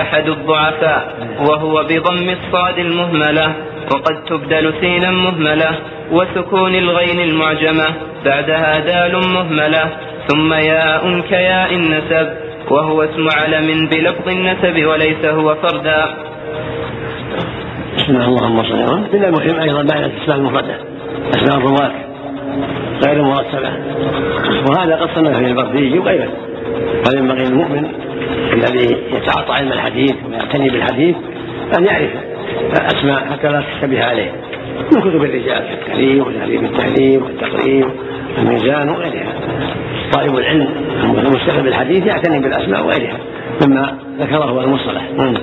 أحد 0.00 0.28
الضعفاء 0.28 1.16
وهو 1.48 1.84
بضم 1.88 2.30
الصاد 2.30 2.78
المهملة 2.78 3.54
وقد 3.92 4.24
تبدل 4.24 4.74
سينا 4.80 5.10
مهملة 5.10 5.70
وسكون 6.12 6.74
الغين 6.74 7.20
المعجمة. 7.20 7.86
بعدها 8.24 8.78
دال 8.78 9.16
مهملة 9.34 9.90
ثم 10.28 10.52
ياء 10.52 11.20
كياء 11.20 11.74
النسب 11.74 12.28
وهو 12.70 13.02
اسم 13.02 13.28
علم 13.40 13.88
بلفظ 13.88 14.28
النسب 14.28 14.86
وليس 14.86 15.24
هو 15.24 15.54
فردا. 15.54 16.14
بسم 17.96 18.16
الله 18.16 18.28
اللهم 18.28 18.62
صل 18.62 18.68
وسلم 18.68 19.08
من 19.12 19.24
المهم 19.24 19.60
أيضا 19.60 19.82
معنى 19.82 20.06
الأسماء 20.06 20.36
المفردة. 20.36 20.76
أسماء 21.34 21.56
الرواة. 21.56 22.09
غير 23.06 23.20
المرتبه 23.20 23.70
وهذا 24.68 24.96
قد 24.96 25.08
صنف 25.14 25.38
في 25.38 25.46
البردي 25.46 25.98
وغيره. 25.98 26.32
قال 27.04 27.18
ينبغي 27.18 27.44
للمؤمن 27.44 27.88
الذي 28.52 28.96
يتعاطى 29.12 29.52
علم 29.52 29.72
الحديث 29.72 30.14
ويعتني 30.28 30.68
بالحديث 30.68 31.16
أن 31.78 31.84
يعرف 31.84 32.10
أسماء 32.72 33.26
حتى 33.32 33.48
لا 33.48 33.62
تشتبه 33.74 34.04
عليه؟ 34.04 34.32
من 34.92 35.00
كتب 35.00 35.24
الرجال 35.24 35.62
في 35.62 35.74
التعليم 35.74 36.20
وتهذيب 36.26 36.64
التعليم 36.64 37.22
والتقريب 37.22 37.86
والميزان 38.38 38.88
وغيرها. 38.88 39.34
طالب 40.12 40.38
العلم 40.38 40.68
المستقبل 41.02 41.62
بالحديث 41.62 42.06
يعتني 42.06 42.38
بالأسماء 42.38 42.86
وغيرها. 42.86 43.18
مما 43.62 43.98
ذكره 44.20 44.64
المصطلح. 44.64 45.10
نعم. 45.16 45.34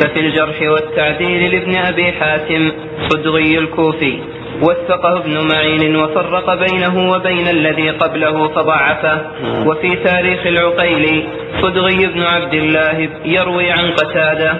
ففي 0.00 0.20
الجرح 0.20 0.62
والتعديل 0.62 1.50
لابن 1.54 1.76
أبي 1.76 2.12
حاتم 2.12 2.72
صدغي 3.08 3.58
الكوفي 3.58 4.18
وثقه 4.62 5.16
ابن 5.18 5.48
معين 5.48 5.96
وفرق 5.96 6.54
بينه 6.54 7.12
وبين 7.12 7.48
الذي 7.48 7.90
قبله 7.90 8.48
فضعفه. 8.48 9.14
نعم. 9.42 9.66
وفي 9.66 9.96
تاريخ 9.96 10.46
العقيلي 10.46 11.24
صدغي 11.60 12.06
بن 12.06 12.22
عبد 12.22 12.54
الله 12.54 13.08
يروي 13.24 13.70
عن 13.70 13.90
قتاده. 13.90 14.52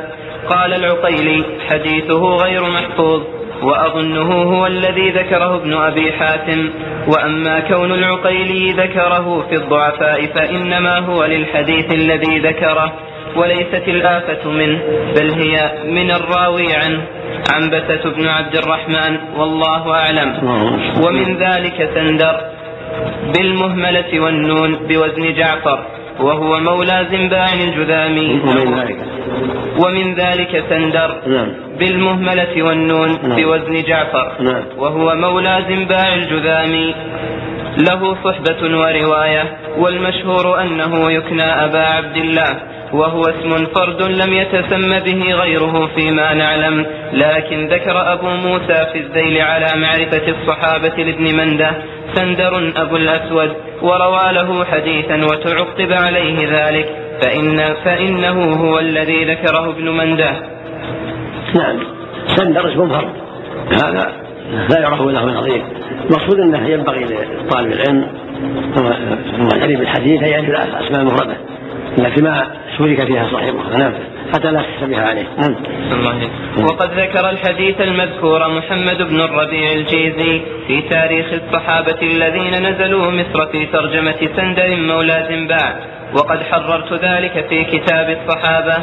قال 0.49 0.75
العقيلي 0.75 1.45
حديثه 1.69 2.37
غير 2.37 2.62
محفوظ. 2.62 3.23
وأظنه 3.62 4.33
هو 4.33 4.67
الذي 4.67 5.11
ذكره 5.11 5.57
ابن 5.57 5.75
أبي 5.75 6.12
حاتم. 6.12 6.71
وأما 7.09 7.61
كون 7.61 7.93
العقيلي 7.93 8.73
ذكره 8.73 9.47
في 9.49 9.55
الضعفاء 9.55 10.26
فإنما 10.26 10.99
هو 10.99 11.25
للحديث 11.25 11.93
الذي 11.95 12.38
ذكره 12.38 12.93
وليست 13.37 13.88
الآفة 13.88 14.50
منه 14.50 14.83
بل 15.17 15.31
هي 15.31 15.73
من 15.85 16.11
الراوي 16.11 16.75
عنه. 16.75 17.02
عنبسة 17.55 18.11
بن 18.11 18.29
عبد 18.29 18.57
الرحمن 18.57 19.19
والله 19.37 19.90
أعلم. 19.90 20.31
ومن 21.07 21.37
ذلك 21.37 21.90
سندر 21.95 22.40
بالمهملة 23.35 24.21
والنون 24.21 24.75
بوزن 24.88 25.35
جعفر. 25.35 26.00
وهو 26.20 26.60
مولى 26.60 27.06
زنباع 27.12 27.46
الجذامي 27.52 28.40
ومن 28.40 28.78
ذلك 28.78 28.98
ومن 29.78 30.14
ذلك 30.14 30.64
سندر. 30.70 31.10
نعم. 31.26 31.48
بالمهملة 31.78 32.62
والنون 32.62 33.08
نعم. 33.22 33.36
بوزن 33.36 33.82
جعفر. 33.88 34.32
نعم. 34.40 34.62
وهو 34.78 35.14
مولى 35.14 35.64
زنباع 35.68 36.14
الجذامي 36.14 36.94
له 37.78 38.16
صحبة 38.24 38.78
ورواية 38.80 39.58
والمشهور 39.78 40.62
أنه 40.62 41.10
يكنى 41.10 41.42
أبا 41.64 41.78
عبد 41.78 42.16
الله. 42.16 42.60
وهو 42.92 43.22
اسم 43.22 43.66
فرد 43.74 44.02
لم 44.02 44.32
يتسم 44.32 44.98
به 44.98 45.34
غيره 45.34 45.90
فيما 45.96 46.34
نعلم. 46.34 46.86
لكن 47.12 47.68
ذكر 47.68 48.12
أبو 48.12 48.26
موسى 48.26 48.86
في 48.92 48.98
الذيل 48.98 49.40
على 49.40 49.66
معرفة 49.76 50.26
الصحابة 50.28 50.96
لابن 51.04 51.36
منده. 51.36 51.70
سندر 52.14 52.72
أبو 52.76 52.96
الأسود. 52.96 53.69
وروى 53.82 54.32
له 54.32 54.64
حديثا 54.64 55.14
وتعقب 55.14 55.92
عليه 55.92 56.37
ذلك 56.37 56.88
فإن 57.22 57.56
فإنه 57.84 58.54
هو 58.54 58.78
الذي 58.78 59.25
ذكره 59.25 59.70
ابن 59.70 59.88
منده. 59.88 60.30
نعم. 61.54 61.78
سندر 62.26 62.72
اسم 62.72 62.88
فرد 62.88 63.10
هذا 63.72 64.12
لا 64.70 64.80
يعرف 64.80 65.00
له 65.00 65.25
نظير. 65.25 65.64
المقصود 66.05 66.40
أنه 66.40 66.68
ينبغي 66.68 67.05
لطالب 67.05 67.72
العلم 67.72 68.07
والعلم 69.38 69.78
بالحديث 69.78 70.22
أن 70.22 70.28
يعرف 70.28 70.48
الأسماء 70.48 71.00
المفردة. 71.00 71.37
التي 71.98 72.22
ما 72.22 72.46
شرك 72.79 73.05
فيها 73.05 73.29
صاحب 73.33 73.55
نعم. 73.79 73.92
حتى 74.35 74.50
لا 74.50 74.62
تشتبه 74.62 75.00
عليه. 75.00 75.26
نعم. 75.38 75.57
وقد 76.64 76.90
ذكر 76.92 77.31
الحديث 77.31 77.81
المذكور 77.81 78.48
محمد 78.48 79.03
بن 79.03 79.20
الربيع 79.20 79.72
الجيزي 79.72 80.42
في 80.66 80.83
تاريخ 80.83 81.26
الصحابة 81.33 82.03
الذين 82.03 82.55
نزلوا 82.55 83.11
مصر 83.11 83.46
في 83.53 83.66
ترجمة 83.66 84.29
سندر 84.37 84.76
مولى 84.76 85.26
زنباع 85.31 85.76
وقد 86.14 86.42
حررت 86.42 86.92
ذلك 86.92 87.46
في 87.48 87.64
كتاب 87.64 88.16
الصحابة. 88.18 88.76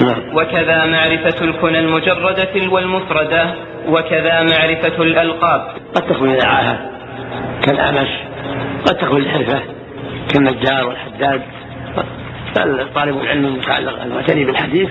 نعم. 0.00 0.36
وكذا 0.36 0.86
معرفة 0.86 1.44
الكنى 1.44 1.78
المجردة 1.78 2.72
والمفردة. 2.72 3.54
وكذا 3.88 4.42
معرفة 4.42 5.02
الألقاب. 5.02 5.68
قد 5.94 6.02
تكون 6.02 6.30
الإعاهة 6.30 6.78
كالأمش. 7.62 8.08
قد 8.86 8.94
تكون 8.94 9.20
الحرفة 9.20 9.62
كالنجار 10.28 10.86
والحداد. 10.86 11.42
طالب 12.94 13.22
العلم 13.22 13.46
المتعلق 13.46 14.02
المعتني 14.02 14.44
بالحديث 14.44 14.88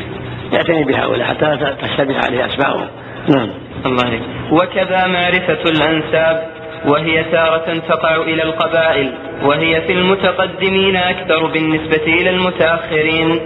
يعتني 0.54 0.84
بهؤلاء 0.84 1.28
حتى 1.28 1.46
لا 1.46 1.76
تشتبه 1.82 2.16
عليه 2.26 2.46
أسماؤهم 2.46 2.88
نعم. 3.30 3.50
الله 3.86 4.06
عليك. 4.06 4.22
وكذا 4.52 5.08
معرفة 5.08 5.70
الأنساب 5.70 6.48
وهي 6.88 7.24
تارة 7.24 7.80
تقع 7.90 8.16
إلى 8.16 8.44
القبائل 8.44 9.14
وهي 9.44 9.82
في 9.82 9.94
المتقدمين 9.94 10.96
أكثر 10.96 11.46
بالنسبة 11.48 12.04
إلى 12.04 12.30
المتأخرين. 12.30 13.40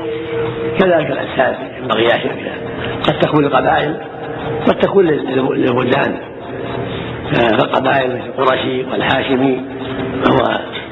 كذلك 0.79 1.11
الأنساب 1.11 1.55
ينبغي 1.81 2.11
قد 3.07 3.19
تكون 3.19 3.45
القبائل 3.45 3.97
قد 4.67 4.79
تكون 4.79 5.05
للبلدان 5.05 6.17
فالقبائل 7.33 8.15
مثل 8.15 8.25
القرشي 8.25 8.83
والهاشمي 8.83 9.61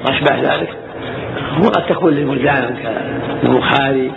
وأشباه 0.06 0.42
ذلك. 0.42 0.88
وقد 1.58 1.86
تكون 1.86 2.14
للبلدان 2.14 2.76
كالبخاري 3.44 4.12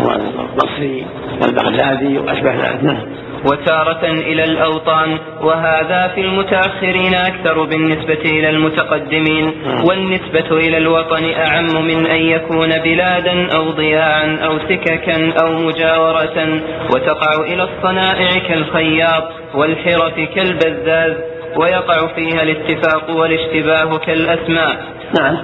والبصري 0.00 1.06
والبغدادي 1.42 2.18
وأشباه 2.18 2.54
ذلك. 2.54 2.84
نعم. 2.84 3.02
وتارة 3.44 4.04
إلى 4.04 4.44
الأوطان 4.44 5.18
وهذا 5.40 6.08
في 6.14 6.20
المتأخرين 6.20 7.14
أكثر 7.14 7.64
بالنسبة 7.64 8.20
إلى 8.24 8.50
المتقدمين 8.50 9.52
والنسبة 9.88 10.56
إلى 10.56 10.78
الوطن 10.78 11.24
أعم 11.32 11.86
من 11.86 12.06
أن 12.06 12.20
يكون 12.22 12.68
بلادا 12.68 13.56
أو 13.56 13.70
ضياعا 13.70 14.38
أو 14.44 14.58
سككا 14.58 15.32
أو 15.42 15.52
مجاورة 15.52 16.60
وتقع 16.94 17.44
إلى 17.44 17.62
الصنائع 17.62 18.38
كالخياط 18.48 19.24
والحرف 19.54 20.14
كالبزاز 20.34 21.12
ويقع 21.56 22.06
فيها 22.14 22.42
الاتفاق 22.42 23.10
والاشتباه 23.10 23.98
كالأسماء. 23.98 24.76
نعم. 25.20 25.36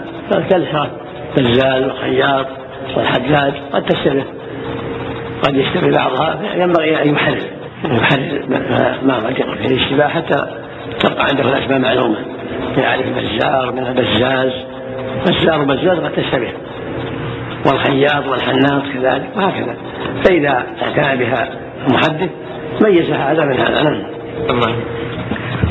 كالحرف 0.51 0.91
بزاز 1.37 1.85
وخياط 1.85 2.47
والحداد 2.97 3.55
قد 3.73 3.83
تشتبه 3.83 4.25
قد 5.43 5.57
يشتبه 5.57 5.91
بعضها 5.91 6.39
ينبغي 6.55 7.03
أن 7.03 7.15
يحرر 7.15 7.39
يحرر 7.85 8.43
ما 9.03 9.17
وجد 9.17 9.37
فيه 9.37 9.67
الاشتباه 9.67 10.09
حتى 10.09 10.47
تبقى 11.01 11.25
عنده 11.29 11.43
الأسماء 11.43 11.79
معلومة. 11.79 12.17
يعرف 12.79 13.07
بزار 13.07 13.73
من 13.73 13.87
البزاز 13.87 14.53
بزار 15.27 15.63
وبزاز 15.63 15.99
قد 15.99 16.13
تشتبه 16.13 16.53
والخياط 17.67 18.27
والحناط 18.27 18.83
كذلك 18.95 19.29
وهكذا. 19.37 19.77
فإذا 20.25 20.67
اعتنى 20.83 21.25
بها 21.25 21.49
المحدث 21.89 22.31
ميز 22.85 23.11
هذا 23.11 23.45
من 23.45 23.61
هذا. 23.61 23.83
نعم. 23.83 24.75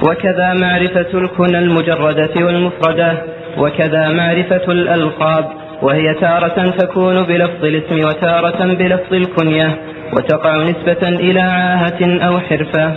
وكذا 0.04 0.54
معرفة 0.54 1.08
الكنى 1.14 1.60
المجردة 1.60 2.46
والمفردة. 2.46 3.24
وكذا 3.58 4.10
معرفة 4.10 4.72
الألقاب 4.72 5.46
وهي 5.82 6.14
تارة 6.14 6.70
تكون 6.70 7.24
بلفظ 7.24 7.66
الاسم 7.66 8.08
وتارة 8.08 8.74
بلفظ 8.74 9.14
الكنية 9.14 9.78
وتقع 10.14 10.64
نسبة 10.64 11.10
إلى 11.10 11.40
عاهة 11.40 12.28
أو 12.28 12.40
حرفة. 12.40 12.94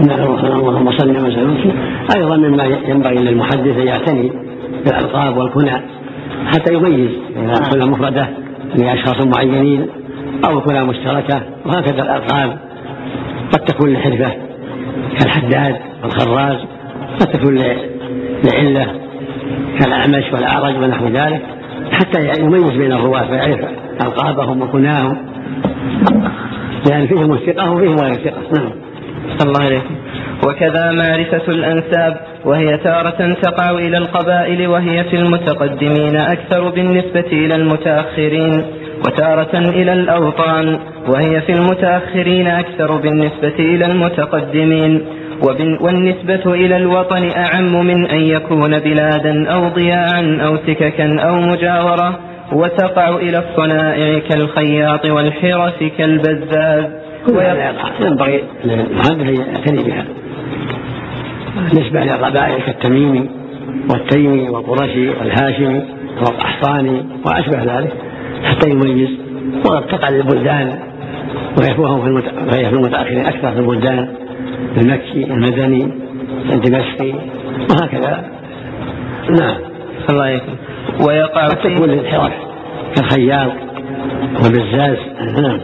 اللهم 0.00 0.90
صل 0.98 1.10
وسلم. 1.10 1.72
أيضا 2.16 2.36
مما 2.36 2.64
ينبغي 2.64 3.14
للمحدث 3.14 3.76
أن 3.78 3.86
يعتني 3.86 4.32
بالألقاب 4.86 5.36
والكنى 5.36 5.80
حتى 6.46 6.74
يميز 6.74 7.10
إذا 7.36 7.54
كنا 7.70 7.86
مفردة 7.86 8.28
لأشخاص 8.76 9.26
معينين 9.26 9.86
أو 10.48 10.60
كنا 10.60 10.84
مشتركة 10.84 11.40
وهكذا 11.66 12.02
الألقاب 12.02 12.58
قد 13.52 13.60
تكون 13.64 13.92
لحرفة 13.92 14.32
كالحداد 15.18 15.76
والخراز 16.02 16.58
قد 17.20 17.26
تكون 17.26 17.58
لعلة 18.44 18.86
كالأعمش 19.80 20.32
والأعرج 20.32 20.76
ونحو 20.76 21.06
ذلك 21.08 21.42
حتى 21.92 22.40
يميز 22.40 22.70
بين 22.70 22.92
الرواة 22.92 23.30
ويعرف 23.30 23.60
ألقابهم 24.02 24.62
وكناهم. 24.62 25.16
لأن 26.88 27.06
فيهم 27.06 27.32
الثقة 27.32 27.70
وفيهم 27.70 27.96
غير 27.96 28.12
الثقة. 28.12 28.60
نعم. 28.60 28.72
الله 29.42 29.60
عليكم 29.60 29.94
وكذا 30.46 30.92
معرفة 30.92 31.52
الأنساب 31.52 32.20
وهي 32.44 32.76
تارة 32.76 33.34
تقع 33.42 33.70
إلى 33.70 33.98
القبائل 33.98 34.66
وهي 34.66 35.04
في 35.04 35.16
المتقدمين 35.16 36.16
أكثر 36.16 36.70
بالنسبة 36.70 37.26
إلى 37.32 37.54
المتأخرين 37.54 38.64
وتارة 39.06 39.58
إلى 39.58 39.92
الأوطان 39.92 40.78
وهي 41.08 41.40
في 41.40 41.52
المتأخرين 41.52 42.46
أكثر 42.46 42.96
بالنسبة 42.96 43.54
إلى 43.58 43.86
المتقدمين. 43.86 45.06
والنسبة 45.80 46.54
إلى 46.54 46.76
الوطن 46.76 47.30
أعم 47.30 47.86
من 47.86 48.06
أن 48.06 48.20
يكون 48.20 48.78
بلادا 48.78 49.50
أو 49.50 49.68
ضياعا 49.68 50.38
أو 50.46 50.56
سككا 50.56 51.20
أو 51.20 51.40
مجاورة 51.40 52.18
وتقع 52.52 53.08
إلى 53.08 53.38
الصنائع 53.38 54.18
كالخياط 54.18 55.06
والحرس 55.06 55.84
كالبزاز. 55.98 56.84
ينبغي 58.00 58.42
أن 58.64 59.54
يعتني 59.54 59.82
بها 59.82 60.04
نسبة 61.66 62.00
للقبائل 62.00 62.62
كالتميمي 62.62 63.30
والتيمي 63.90 64.48
والقرشي 64.48 65.08
والهاشمي 65.08 65.82
والقحطاني 66.16 67.06
وأشبه 67.26 67.62
ذلك 67.62 67.92
حتى 68.44 68.70
يميز 68.70 69.08
وقد 69.66 69.86
تقع 69.86 70.08
للبلدان 70.08 70.78
وهو 71.78 72.02
في 72.02 72.08
المتأخرين 72.72 73.26
أكثر 73.26 73.52
في 73.52 73.58
البلدان. 73.58 74.08
المكي 74.76 75.24
المدني 75.24 75.92
الدمشقي 76.52 77.12
وهكذا. 77.70 78.24
نعم. 79.40 79.56
الله 80.10 80.28
يكرم 80.28 80.56
ويقع 81.06 81.46
قد 81.46 81.56
تكون 81.56 81.90
للحرف 81.90 82.32
كالخياط 82.96 83.52
والبزاز. 84.42 84.96
نعم. 85.42 85.60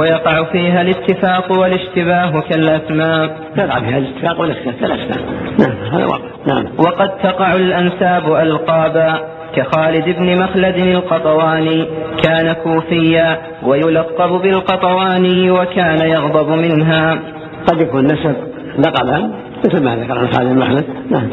ويقع 0.00 0.44
فيها 0.52 0.82
الاتفاق 0.82 1.58
والاشتباه 1.58 2.40
كالأسماء. 2.40 3.38
يقع 3.58 3.80
فيها 3.80 3.98
الاتفاق 3.98 4.40
والاشتباه 4.40 4.72
كالأسماء 4.80 5.20
نعم 5.58 5.76
هذا 5.92 6.06
واقع. 6.06 6.28
نعم. 6.48 6.64
وقد 6.78 7.10
تقع 7.22 7.54
الأنساب 7.54 8.32
ألقابا. 8.32 9.39
كخالد 9.56 10.04
بن 10.18 10.38
مخلد 10.38 10.76
القطواني 10.76 11.86
كان 12.22 12.52
كوفيا 12.52 13.38
ويلقب 13.62 14.42
بالقطواني 14.42 15.50
وكان 15.50 16.10
يغضب 16.10 16.48
منها. 16.48 17.18
قد 17.66 17.80
يكون 17.80 18.04
نسب 18.04 18.36
لقبا 18.78 19.30
مثل 19.64 19.84
ما 19.84 19.96
ذكر 19.96 20.18
عن 20.18 20.28
خالد 20.28 20.52
بن 20.52 20.58
مخلد. 20.58 20.84
نعم. 21.10 21.28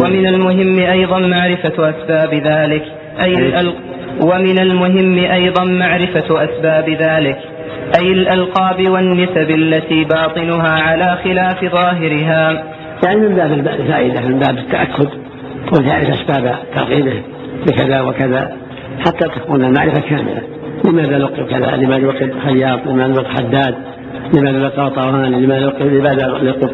ومن 0.00 0.26
المهم 0.26 0.78
أيضا 0.78 1.18
معرفة 1.18 1.90
أسباب 1.90 2.34
ذلك. 2.34 2.84
أي 3.24 3.34
ومن 4.20 4.58
المهم 4.58 5.18
أيضا 5.18 5.64
معرفة 5.64 6.44
أسباب 6.44 6.90
ذلك. 6.90 7.38
أي 7.98 8.12
الألقاب 8.12 8.88
والنسب 8.90 9.50
التي 9.50 10.04
باطنها 10.04 10.82
على 10.82 11.18
خلاف 11.24 11.64
ظاهرها. 11.64 12.64
يعني 13.04 13.20
من 13.20 13.34
باب 13.34 13.52
الفائدة 13.52 14.20
من 14.20 14.38
باب 14.38 14.58
التأكد. 14.58 15.08
وتعرف 15.72 16.10
أسباب 16.10 16.56
ترغيبه 16.76 17.22
بكذا 17.66 18.00
وكذا 18.00 18.56
حتى 19.06 19.28
تكون 19.28 19.64
المعرفة 19.64 20.00
كاملة. 20.00 20.42
لماذا 20.84 21.18
لقب 21.18 21.46
كذا؟ 21.46 21.76
لماذا 21.76 22.06
لقب 22.06 22.32
خياط 22.46 22.86
لماذا 22.86 23.12
لقب 23.12 23.26
حداد؟ 23.26 23.74
لماذا 24.34 24.58
لقب 24.58 24.88
طوان 24.88 25.32
لماذا 25.32 25.66
لقب 25.66 25.86
لماذا 25.86 26.26
لقب 26.26 26.70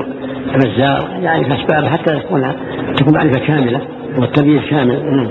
بزار 0.55 1.09
يعرف 1.23 1.53
أسباب 1.53 1.87
حتى 1.87 2.15
تكون 2.21 2.53
تكون 2.97 3.15
معرفة 3.15 3.47
كاملة 3.47 3.81
والتمييز 4.19 4.63
كامل. 4.71 5.29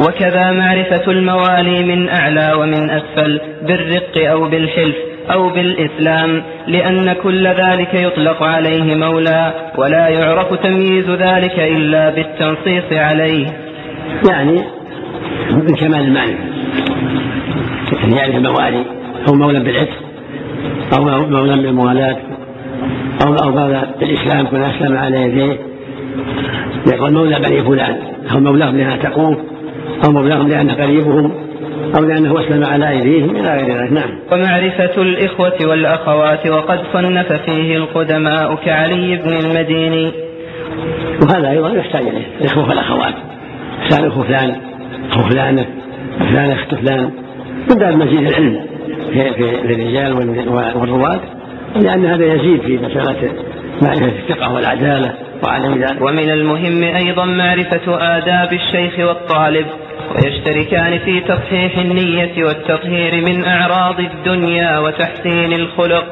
وكذا 0.00 0.52
معرفة 0.52 1.10
الموالي 1.10 1.84
من 1.84 2.08
أعلى 2.08 2.52
ومن 2.58 2.90
أسفل 2.90 3.40
بالرق 3.62 4.30
أو 4.30 4.48
بالحلف. 4.48 4.96
أو 5.32 5.48
بالإسلام 5.48 6.42
لأن 6.66 7.12
كل 7.12 7.48
ذلك 7.48 7.94
يطلق 7.94 8.42
عليه 8.42 8.94
مولى 8.94 9.52
ولا 9.78 10.08
يعرف 10.08 10.54
تمييز 10.54 11.10
ذلك 11.10 11.58
إلا 11.58 12.10
بالتنصيص 12.10 12.92
عليه. 12.92 13.46
يعني 14.28 14.62
من 15.50 15.74
كمال 15.74 16.00
المعنى. 16.00 16.36
أن 18.04 18.12
يعرف 18.12 18.34
الموالي 18.34 18.84
أو 19.28 19.34
مولى 19.34 19.60
بالعتق 19.60 19.98
أو 20.96 21.04
مولى 21.26 21.56
بالموالاة 21.56 22.16
أو 23.26 23.34
أو 23.34 23.50
مولى 23.50 23.94
بالإسلام 24.00 24.46
كن 24.46 24.62
أسلم 24.62 24.96
على 24.96 25.22
يديه 25.22 25.58
يقول 26.86 27.12
مولى 27.12 27.36
بني 27.38 27.62
فلان 27.62 27.96
أو 28.32 28.40
مولاهم 28.40 28.76
لأنها 28.76 28.96
تقوم 28.96 29.36
أو 30.04 30.12
مولاهم 30.12 30.48
لأنه 30.48 30.74
قريبهم. 30.74 31.32
أو 31.96 32.04
لأنه 32.04 32.40
أسلم 32.40 32.64
على 32.64 32.88
أيديهم 32.88 33.36
إلى 33.36 33.48
غير 33.56 33.80
ذلك. 33.80 33.92
نعم. 33.92 34.10
ومعرفة 34.32 35.02
الإخوة 35.02 35.56
والأخوات 35.62 36.46
وقد 36.46 36.80
صنف 36.92 37.32
فيه 37.32 37.76
القدماء 37.76 38.54
كعلي 38.54 39.16
بن 39.16 39.32
المديني. 39.32 40.12
وهذا 41.22 41.50
أيضا 41.50 41.68
يحتاج 41.68 42.02
إليه. 42.02 42.26
الإخوة 42.40 42.68
والأخوات. 42.68 43.14
فلان 43.88 44.06
أخو 44.06 44.22
فلان 44.22 44.56
أخو 45.10 45.22
فلانة 45.22 45.66
فلان 46.18 46.50
أخت 46.50 46.74
فلان. 46.74 47.10
من 47.70 47.76
باب 47.76 47.96
مزيد 47.96 48.26
العلم 48.26 48.60
في, 49.12 49.32
في 49.32 49.72
الرجال 49.72 50.12
والرواة 50.76 51.20
لأن 51.76 52.06
هذا 52.06 52.24
يزيد 52.24 52.60
في 52.60 52.78
مسألة 52.78 53.32
معرفة 53.82 54.06
الثقة 54.06 54.54
والعدالة 54.54 55.14
وعدم 55.44 55.74
ذلك. 55.74 56.00
ومن 56.00 56.30
المهم 56.30 56.82
أيضا 56.82 57.24
معرفة 57.24 58.16
آداب 58.16 58.52
الشيخ 58.52 58.98
والطالب. 58.98 59.66
ويشتركان 60.10 60.98
في 60.98 61.20
تصحيح 61.20 61.78
النية 61.78 62.44
والتطهير 62.44 63.24
من 63.24 63.44
أعراض 63.44 64.00
الدنيا 64.00 64.78
وتحسين 64.78 65.52
الخلق. 65.52 66.04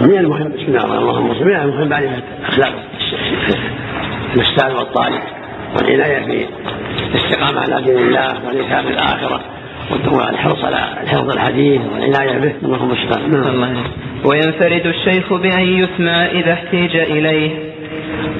من 0.00 0.18
المهم 0.18 0.48
بسم 0.48 0.66
الله 0.68 0.84
الرحمن 0.84 1.08
الرحيم. 1.08 1.46
من 1.46 1.56
المهم 1.56 1.88
معرفة 1.88 2.22
أخلاق 2.48 2.72
الأستاذ 4.34 4.72
والطالب 4.72 5.20
والعناية 5.76 6.24
في 6.24 6.46
الاستقامة 7.14 7.60
على 7.60 7.82
دين 7.84 7.98
الله 7.98 8.46
والإنسان 8.46 8.84
بالآخرة 8.84 9.40
والحرص 10.12 10.64
على 10.64 10.76
حفظ 11.06 11.30
الحديث 11.30 11.80
والعناية 11.92 12.38
به. 12.38 12.52
اللهم 12.62 12.94
نعم 13.32 13.76
وينفرد 14.24 14.86
الشيخ 14.86 15.32
بأن 15.32 15.62
يسمع 15.62 16.26
إذا 16.26 16.52
احتيج 16.52 16.96
إليه. 16.96 17.50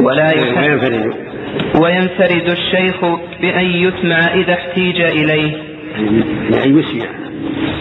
ولا 0.00 0.32
ينفرد 0.32 1.31
وينفرد 1.80 2.50
الشيخ 2.50 3.04
بأن 3.40 3.64
يسمع 3.64 4.34
إذا 4.34 4.52
احتيج 4.52 5.00
إليه. 5.00 5.52
يعني 6.50 6.80
يسمع. 6.80 7.10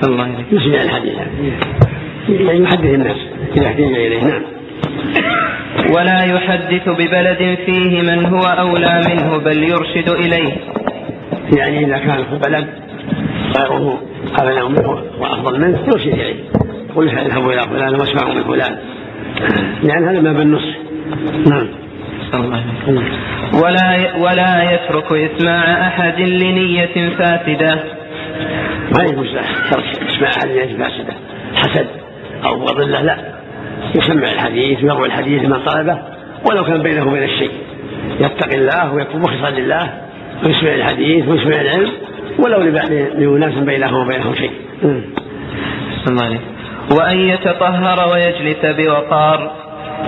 الله 0.04 0.24
عليه 0.24 0.46
يسمع 0.52 0.82
الحديث. 0.82 1.14
يعني 2.30 2.64
يحدث 2.64 2.86
الناس 2.86 3.18
إذا 3.58 3.68
احتيج 3.68 3.86
إليه. 3.86 4.24
نعم. 4.24 4.42
ولا 5.96 6.24
يحدث 6.24 6.90
ببلد 6.90 7.58
فيه 7.66 8.02
من 8.02 8.26
هو 8.26 8.42
أولى 8.42 9.02
منه 9.10 9.38
بل 9.38 9.64
يرشد 9.64 10.10
إليه. 10.10 10.54
يعني 11.58 11.86
إذا 11.86 11.98
كان 11.98 12.24
في 12.24 12.50
بلد 12.50 12.68
غيره 13.58 14.02
أغنى 14.40 14.70
منه 14.70 14.90
وأفضل 15.20 15.62
منه 15.62 15.80
يرشد 15.88 16.14
إليه. 16.14 16.36
يقول 16.90 17.10
اذهبوا 17.10 17.54
إلى 17.54 17.62
فلان 17.62 17.94
واسمعوا 17.94 18.34
من 18.34 18.44
فلان. 18.44 18.78
يعني 19.84 20.06
هذا 20.06 20.22
ما 20.22 20.34
بالنص. 20.34 20.66
نعم. 21.48 21.68
ولا 23.54 24.16
ولا 24.18 24.64
يترك 24.64 25.12
إسماع 25.12 25.88
أحد 25.88 26.20
لنية 26.20 27.16
فاسدة. 27.18 27.84
ما 28.98 29.04
يجوز 29.04 29.28
ترك 29.72 29.84
إسماع 30.10 30.30
أحد 30.38 30.48
لنية 30.48 30.78
فاسدة. 30.78 31.14
حسد 31.56 31.88
أو 32.46 32.70
الله 32.70 33.02
لا. 33.02 33.18
يسمع 33.96 34.32
الحديث 34.32 34.84
ويروي 34.84 35.08
الحديث 35.08 35.44
من 35.44 35.60
طلبه 35.66 35.98
ولو 36.50 36.64
كان 36.64 36.84
بينه 36.84 37.08
وبين 37.08 37.24
الشيء. 37.24 37.52
يتقي 38.20 38.58
الله 38.58 38.94
ويكون 38.94 39.22
مخلصا 39.22 39.50
لله 39.50 39.94
ويسمع 40.46 40.74
الحديث 40.74 41.28
ويسمع 41.28 41.62
العلم 41.62 41.92
ولو 42.40 42.62
لأناس 43.18 43.54
بينه 43.54 44.02
وبينهم 44.02 44.36
شيء. 44.36 44.52
الله 46.08 46.40
وأن 46.92 47.18
يتطهر 47.18 48.12
ويجلس 48.14 48.66
بوقار. 48.66 49.52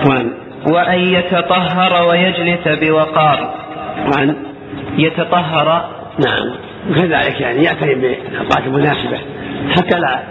وأن 0.06 0.43
وأن 0.66 0.98
يتطهر 0.98 2.08
ويجلس 2.08 2.68
بوقار. 2.68 3.54
وأن 4.06 4.36
يتطهر. 4.98 5.90
نعم. 6.18 6.54
وكذلك 6.90 7.40
يعني 7.40 7.64
يعتني 7.64 7.94
بالأوقات 7.94 8.66
المناسبة 8.66 9.18
حتى 9.76 10.00
لا 10.00 10.22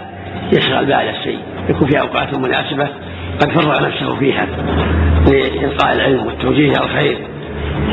يشغل 0.52 0.84
بال 0.86 0.92
الشيء. 0.92 1.38
يكون 1.68 1.88
في 1.88 2.00
أوقات 2.00 2.38
مناسبة 2.38 2.88
قد 3.40 3.50
فرغ 3.50 3.86
نفسه 3.86 4.16
فيها 4.16 4.46
لإلقاء 5.30 5.92
العلم 5.92 6.26
والتوجيه 6.26 6.68
إلى 6.68 6.84
الخير 6.84 7.18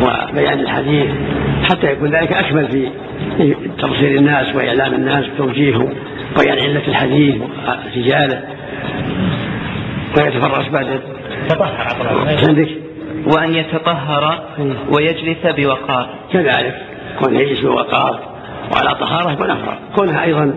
وبيان 0.01 0.59
الحديث. 0.59 1.09
حتى 1.69 1.91
يكون 1.91 2.11
ذلك 2.11 2.33
أكمل 2.33 2.67
في 2.71 2.89
تبصير 3.79 4.19
الناس 4.19 4.55
وإعلام 4.55 4.93
الناس 4.93 5.25
وتوجيههم 5.29 5.93
وبيان 6.37 6.59
علة 6.59 6.87
الحديث 6.87 7.35
ورجاله 7.95 8.41
ويتفرس 10.17 10.67
بعد 10.67 11.01
عندك؟ 12.47 12.69
وأن 13.35 13.55
يتطهر 13.55 14.43
ويجلس 14.89 15.37
بوقار. 15.45 16.09
كذلك. 16.33 16.81
كون 17.19 17.35
يجلس 17.35 17.59
بوقار. 17.59 18.19
وعلى 18.73 18.95
طهارة 18.95 19.31
يكون 19.31 19.51
أفضل 19.51 19.73
كونها 19.95 20.23
أيضا 20.23 20.53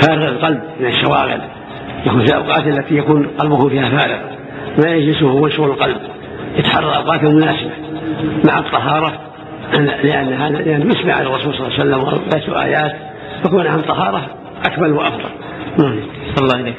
فارغ 0.00 0.28
القلب 0.28 0.62
من 0.80 0.86
الشواغل 0.86 1.40
يكون 2.06 2.24
في 2.24 2.32
الأوقات 2.32 2.66
التي 2.66 2.96
يكون 2.96 3.26
قلبه 3.38 3.68
فيها 3.68 3.88
فارغ. 3.98 4.18
ما 4.78 4.90
يجلسه 4.90 5.30
هو 5.30 5.48
شغل 5.48 5.70
القلب. 5.70 5.96
يتحرى 6.56 6.86
الأوقات 6.86 7.22
المناسبة 7.22 7.70
مع 8.44 8.58
الطهارة. 8.58 9.12
لأن 10.02 10.32
هذا 10.32 10.58
لأن 10.58 10.90
يسمع 10.90 11.14
على 11.14 11.26
الرسول 11.26 11.54
صلى 11.54 11.66
الله 11.66 11.80
عليه 11.80 12.06
وسلم 12.06 12.22
ويتلو 12.32 12.54
آيات. 12.54 12.96
فكون 13.44 13.66
عن 13.66 13.80
طهارة 13.80 14.26
أكمل 14.66 14.92
وأفضل. 14.92 15.30
نعم 15.78 16.00
الله 16.38 16.56
عليك 16.56 16.74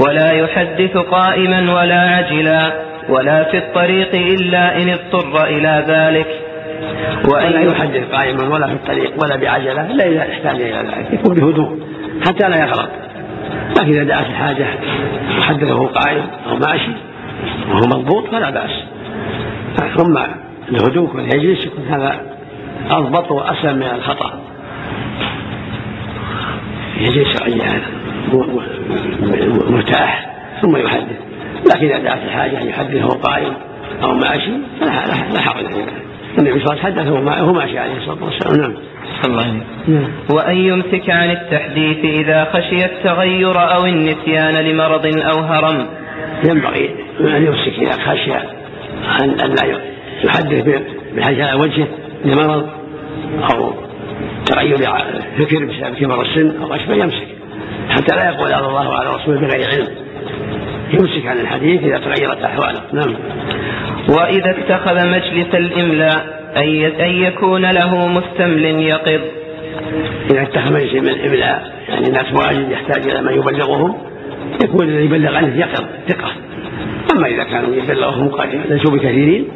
ولا 0.00 0.32
يحدث 0.32 0.96
قائما 0.96 1.72
ولا 1.74 2.00
عجلا 2.00 2.72
ولا 3.08 3.44
في 3.44 3.58
الطريق 3.58 4.14
إلا 4.14 4.82
إن 4.82 4.88
اضطر 4.88 5.44
إلى 5.44 5.84
ذلك. 5.88 6.26
وأن 7.28 7.52
لا 7.52 7.60
يحدث 7.60 8.14
قائما 8.16 8.54
ولا 8.54 8.66
في 8.66 8.72
الطريق 8.72 9.12
ولا 9.22 9.36
بعجلة 9.36 9.90
إلا 9.90 10.06
إذا 10.06 10.20
احتاج 10.20 10.60
إلى 10.60 10.88
ذلك 10.88 11.12
يكون 11.12 11.34
بهدوء 11.34 11.78
حتى 12.26 12.48
لا 12.48 12.56
يغلط 12.56 12.88
لكن 13.78 13.88
إذا 13.88 14.04
دعت 14.04 14.26
الحاجة 14.26 14.66
وحدثه 15.38 15.86
قائم 15.86 16.26
أو 16.50 16.56
ماشي 16.56 16.92
وهو 17.70 17.80
مضبوط 17.80 18.28
فلا 18.30 18.50
بأس. 18.50 18.70
ثم 19.96 20.18
الهدوء 20.70 21.16
واليجلس 21.16 21.66
يكون 21.66 21.84
هذا 21.90 22.20
أضبط 22.90 23.30
وأسلم 23.30 23.76
من 23.76 23.90
الخطأ. 23.94 24.40
يجلس 27.00 27.42
مرتاح 29.70 30.30
ثم 30.62 30.76
يحدث. 30.76 31.16
لكن 31.66 31.86
إذا 31.86 31.98
دعت 31.98 32.22
الحاجة 32.24 32.62
أن 32.62 32.68
يحدثه 32.68 33.08
قائم 33.08 33.52
أو 34.02 34.14
ماشي 34.14 34.52
فلا 34.80 35.32
لا 35.32 35.40
حرج 35.40 35.64
النبي 36.38 36.60
صلى 36.60 36.72
الله 36.72 36.84
عليه 36.84 36.92
وسلم 36.92 36.98
حدثه 36.98 37.12
وهو 37.12 37.52
ماشي 37.52 37.78
عليه 37.78 37.96
الصلاة 37.96 38.24
والسلام. 38.24 38.60
نعم. 38.60 38.74
الله 39.24 39.62
نعم. 39.88 40.08
وأن 40.32 40.56
يمسك 40.56 41.10
عن 41.10 41.30
التحديث 41.30 42.04
إذا 42.04 42.44
خشي 42.44 42.84
التغير 42.84 43.74
أو 43.74 43.86
النسيان 43.86 44.54
لمرض 44.54 45.06
أو 45.06 45.38
هرم. 45.40 45.86
ينبغي 46.44 46.94
أن 47.20 47.46
يمسك 47.46 47.78
إذا 47.78 47.92
خشي 47.92 48.34
أن 49.20 49.54
لا 49.54 49.78
يحدث 50.24 50.82
بحاجة 51.16 51.46
على 51.46 51.60
وجهه 51.60 51.88
لمرض 52.24 52.68
أو 53.50 53.72
تغير 54.46 54.76
فكر 55.38 55.64
بسبب 55.64 55.94
كبر 55.94 56.22
السن 56.22 56.62
أو 56.62 56.74
أشبه 56.74 56.94
يمسك 56.94 57.37
حتى 58.08 58.16
لا 58.16 58.30
يقول 58.30 58.52
على 58.52 58.66
الله 58.66 58.88
وعلى 58.88 59.14
رسوله 59.14 59.40
بغير 59.40 59.68
علم. 59.68 59.88
يمسك 60.92 61.26
عن 61.26 61.40
الحديث 61.40 61.82
إذا 61.82 61.98
تغيرت 61.98 62.42
أحواله. 62.42 62.80
نعم. 62.92 63.14
وإذا 64.08 64.50
اتخذ 64.50 65.06
مجلس 65.06 65.54
الإملاء 65.54 66.38
أن 67.00 67.10
يكون 67.10 67.70
له 67.70 68.08
مستمل 68.08 68.64
يقظ. 68.64 69.20
إذا 70.30 70.42
اتخذ 70.42 70.72
مجلس 70.72 70.94
الإملاء 70.94 71.72
يعني 71.88 72.06
الناس 72.08 72.32
مواجد 72.32 72.70
يحتاج 72.70 73.10
إلى 73.10 73.22
من 73.22 73.32
يبلغهم 73.32 73.96
يكون 74.64 74.88
الذي 74.88 75.04
يبلغ 75.04 75.36
عنه 75.36 75.56
يقظ 75.56 75.84
ثقة. 76.08 76.30
أما 77.16 77.26
إذا 77.26 77.44
كانوا 77.44 77.74
يبلغهم 77.74 78.30
ليسوا 78.68 78.92
بكثيرين 78.92 79.48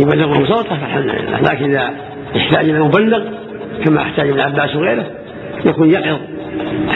يبلغهم 0.00 0.46
صوتة 0.46 0.76
فالحمد 0.76 1.04
لله. 1.04 1.40
لكن 1.40 1.64
إذا 1.64 1.90
يحتاج 2.34 2.68
إلى 2.68 2.80
مبلغ 2.80 3.24
كما 3.84 4.02
احتاج 4.02 4.28
ابن 4.28 4.40
عباس 4.40 4.76
وغيره 4.76 5.06
يكون 5.64 5.90
يقظ. 5.90 6.18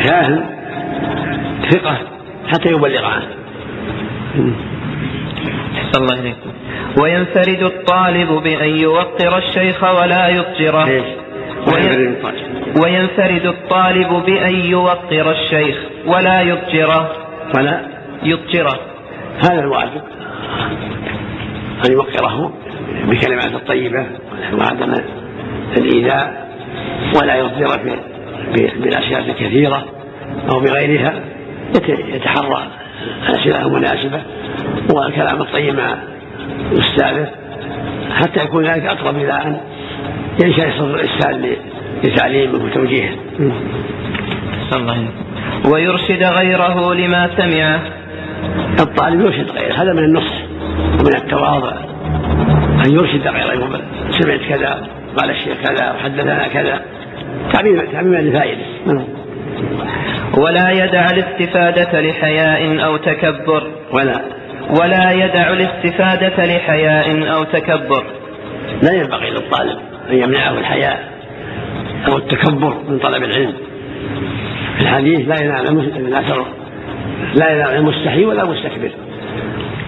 فاهم 0.05 0.58
ثقة 1.71 1.99
حتى 2.49 2.69
يبلغ 2.69 3.05
عنه 3.05 3.29
الله 5.97 6.21
إليكم. 6.21 6.51
وينفرد 7.03 7.63
الطالب 7.63 8.43
بأن 8.43 8.79
يوقر 8.79 9.39
الشيخ 9.39 9.83
ولا 9.83 10.29
يضجره. 10.29 11.05
وينفرد 12.83 13.47
الطالب 13.47 14.25
بأن 14.27 14.55
يوقر 14.55 15.31
الشيخ 15.31 15.77
ولا 16.07 16.41
يضجره. 16.41 17.13
ولا؟ 17.55 17.81
يضجره. 18.23 18.81
هذا 19.39 19.61
الواجب 19.61 20.03
أن 21.87 21.93
يوقره 21.93 22.53
بكلمات 23.05 23.55
الطيبة 23.55 24.07
وعدم 24.53 24.95
الإيذاء 25.77 26.49
ولا 27.21 27.37
يضجر 27.37 28.01
بالأشياء 28.55 29.21
الكثيرة 29.21 29.85
أو 30.51 30.61
بغيرها. 30.61 31.23
يتحرى 32.15 32.67
الأسئلة 33.29 33.67
المناسبة 33.67 34.23
والكلام 34.95 35.43
الطيب 35.43 35.75
مع 35.77 35.99
أستاذه 36.73 37.31
حتى 38.11 38.45
يكون 38.45 38.65
ذلك 38.65 38.87
أقرب 38.87 39.17
إلى 39.17 39.33
أن 39.33 39.61
ينشأ 40.45 40.79
صدر 40.79 40.95
الإستاذ 40.95 41.57
لتعليمه 42.05 42.65
وتوجيهه. 42.65 43.15
الله 44.73 45.09
ويرشد 45.73 46.23
غيره 46.23 46.95
لما 46.95 47.31
سمعه. 47.37 47.81
الطالب 48.81 49.21
يرشد 49.21 49.51
غيره 49.51 49.75
هذا 49.75 49.93
من 49.93 50.05
النصح 50.05 50.35
ومن 51.01 51.17
التواضع. 51.17 51.73
أن 52.87 52.91
يرشد 52.91 53.29
غيره 53.29 53.81
سمعت 54.11 54.41
كذا 54.41 54.89
قال 55.17 55.31
الشيخ 55.31 55.59
كذا 55.65 55.93
وحدثنا 55.93 56.49
كذا. 56.49 56.83
تعميم 57.53 57.81
تعميم 57.93 58.15
لفائده. 58.15 58.65
ولا 60.39 60.71
يدع 60.71 61.07
الاستفادة 61.11 62.01
لحياء 62.01 62.85
أو 62.85 62.97
تكبر. 62.97 63.71
ولا. 63.93 64.21
ولا 64.81 65.13
يدع 65.13 65.53
الاستفادة 65.53 66.45
لحياء 66.45 67.33
أو 67.35 67.45
تكبر. 67.45 68.05
لا 68.83 68.93
ينبغي 68.93 69.31
للطالب 69.31 69.79
أن 70.11 70.17
يمنعه 70.17 70.59
الحياء 70.59 71.13
أو 72.09 72.17
التكبر 72.17 72.75
من 72.89 72.99
طلب 72.99 73.25
العلم. 73.25 73.55
في 74.77 74.83
الحديث 74.83 75.29
لا 75.29 75.45
ينال 75.45 75.97
الأثر 75.97 76.47
لا 77.35 77.51
ينال 77.51 77.77
المستحي 77.77 78.25
ولا 78.25 78.43
المستكبر. 78.43 78.91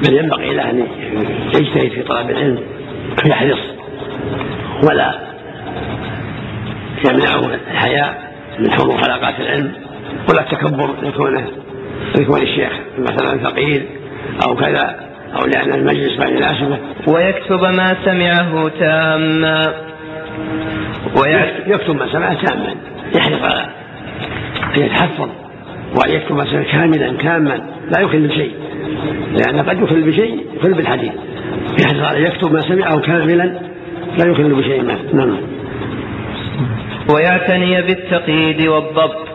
بل 0.02 0.14
ينبغي 0.14 0.54
له 0.54 0.70
أن 0.70 0.86
يجتهد 1.54 1.90
في 1.90 2.02
طلب 2.02 2.30
العلم 2.30 2.58
ويحرص 3.24 3.74
ولا 4.88 5.14
يمنعه 7.08 7.54
الحياء 7.70 8.32
من 8.58 8.70
حضور 8.70 8.96
حلقات 8.98 9.40
العلم 9.40 9.72
ولا 10.28 10.40
التكبر 10.40 10.94
لكونه 11.02 11.46
لكون 12.18 12.42
الشيخ 12.42 12.72
مثلا 12.98 13.38
فقير 13.38 13.86
أو 14.46 14.56
كذا 14.56 15.10
أو 15.34 15.46
لأن 15.46 15.72
المجلس 15.72 16.18
ما 16.18 16.26
يناسبه 16.26 16.78
ويكتب 17.08 17.64
ما 17.64 17.96
سمعه 18.04 18.68
تاما. 18.80 19.74
يكتب 21.66 21.96
ما 21.96 22.12
سمعه 22.12 22.44
تاما. 22.44 22.74
يحرص 23.14 23.42
على 23.42 23.68
أن 24.76 24.82
يتحفظ 24.84 25.28
وأن 25.96 26.10
يكتب 26.10 26.36
ما 26.36 26.44
سمعه 26.44 26.72
كاملا 26.72 27.12
تاما. 27.22 27.60
لا 27.94 28.00
يخل 28.00 28.28
بشيء. 28.28 28.54
لأن 29.32 29.60
قد 29.60 29.82
يخل 29.82 30.02
بشيء 30.02 30.46
يخل 30.56 30.74
بالحديث. 30.74 31.12
يحرص 31.80 32.02
على 32.02 32.22
يكتب 32.22 32.52
ما 32.52 32.60
سمعه 32.60 33.00
كاملا 33.00 33.44
لا 34.18 34.26
يخل 34.26 34.54
بشيء. 34.54 34.82
ما 34.82 34.98
نعم. 35.12 35.36
ويعتني 37.14 37.82
بالتقييد 37.82 38.66
والضبط. 38.66 39.29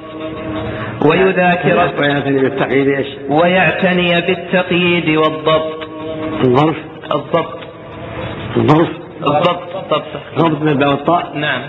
ويذاكر 1.09 1.93
ويعتني 1.99 2.39
بالتقييد 2.39 2.87
إيش؟ 2.87 3.07
ويعتني 3.29 4.21
بالتقييد 4.21 5.17
والضبط. 5.17 5.89
الظرف 6.43 6.77
الضبط. 7.13 7.59
الظرف 8.57 8.89
الضبط. 9.21 9.59
ضبط. 9.91 10.03
ضبط 10.37 10.61
من 10.61 10.67
الباء 10.67 10.89
والطاء؟ 10.89 11.31
نعم. 11.35 11.61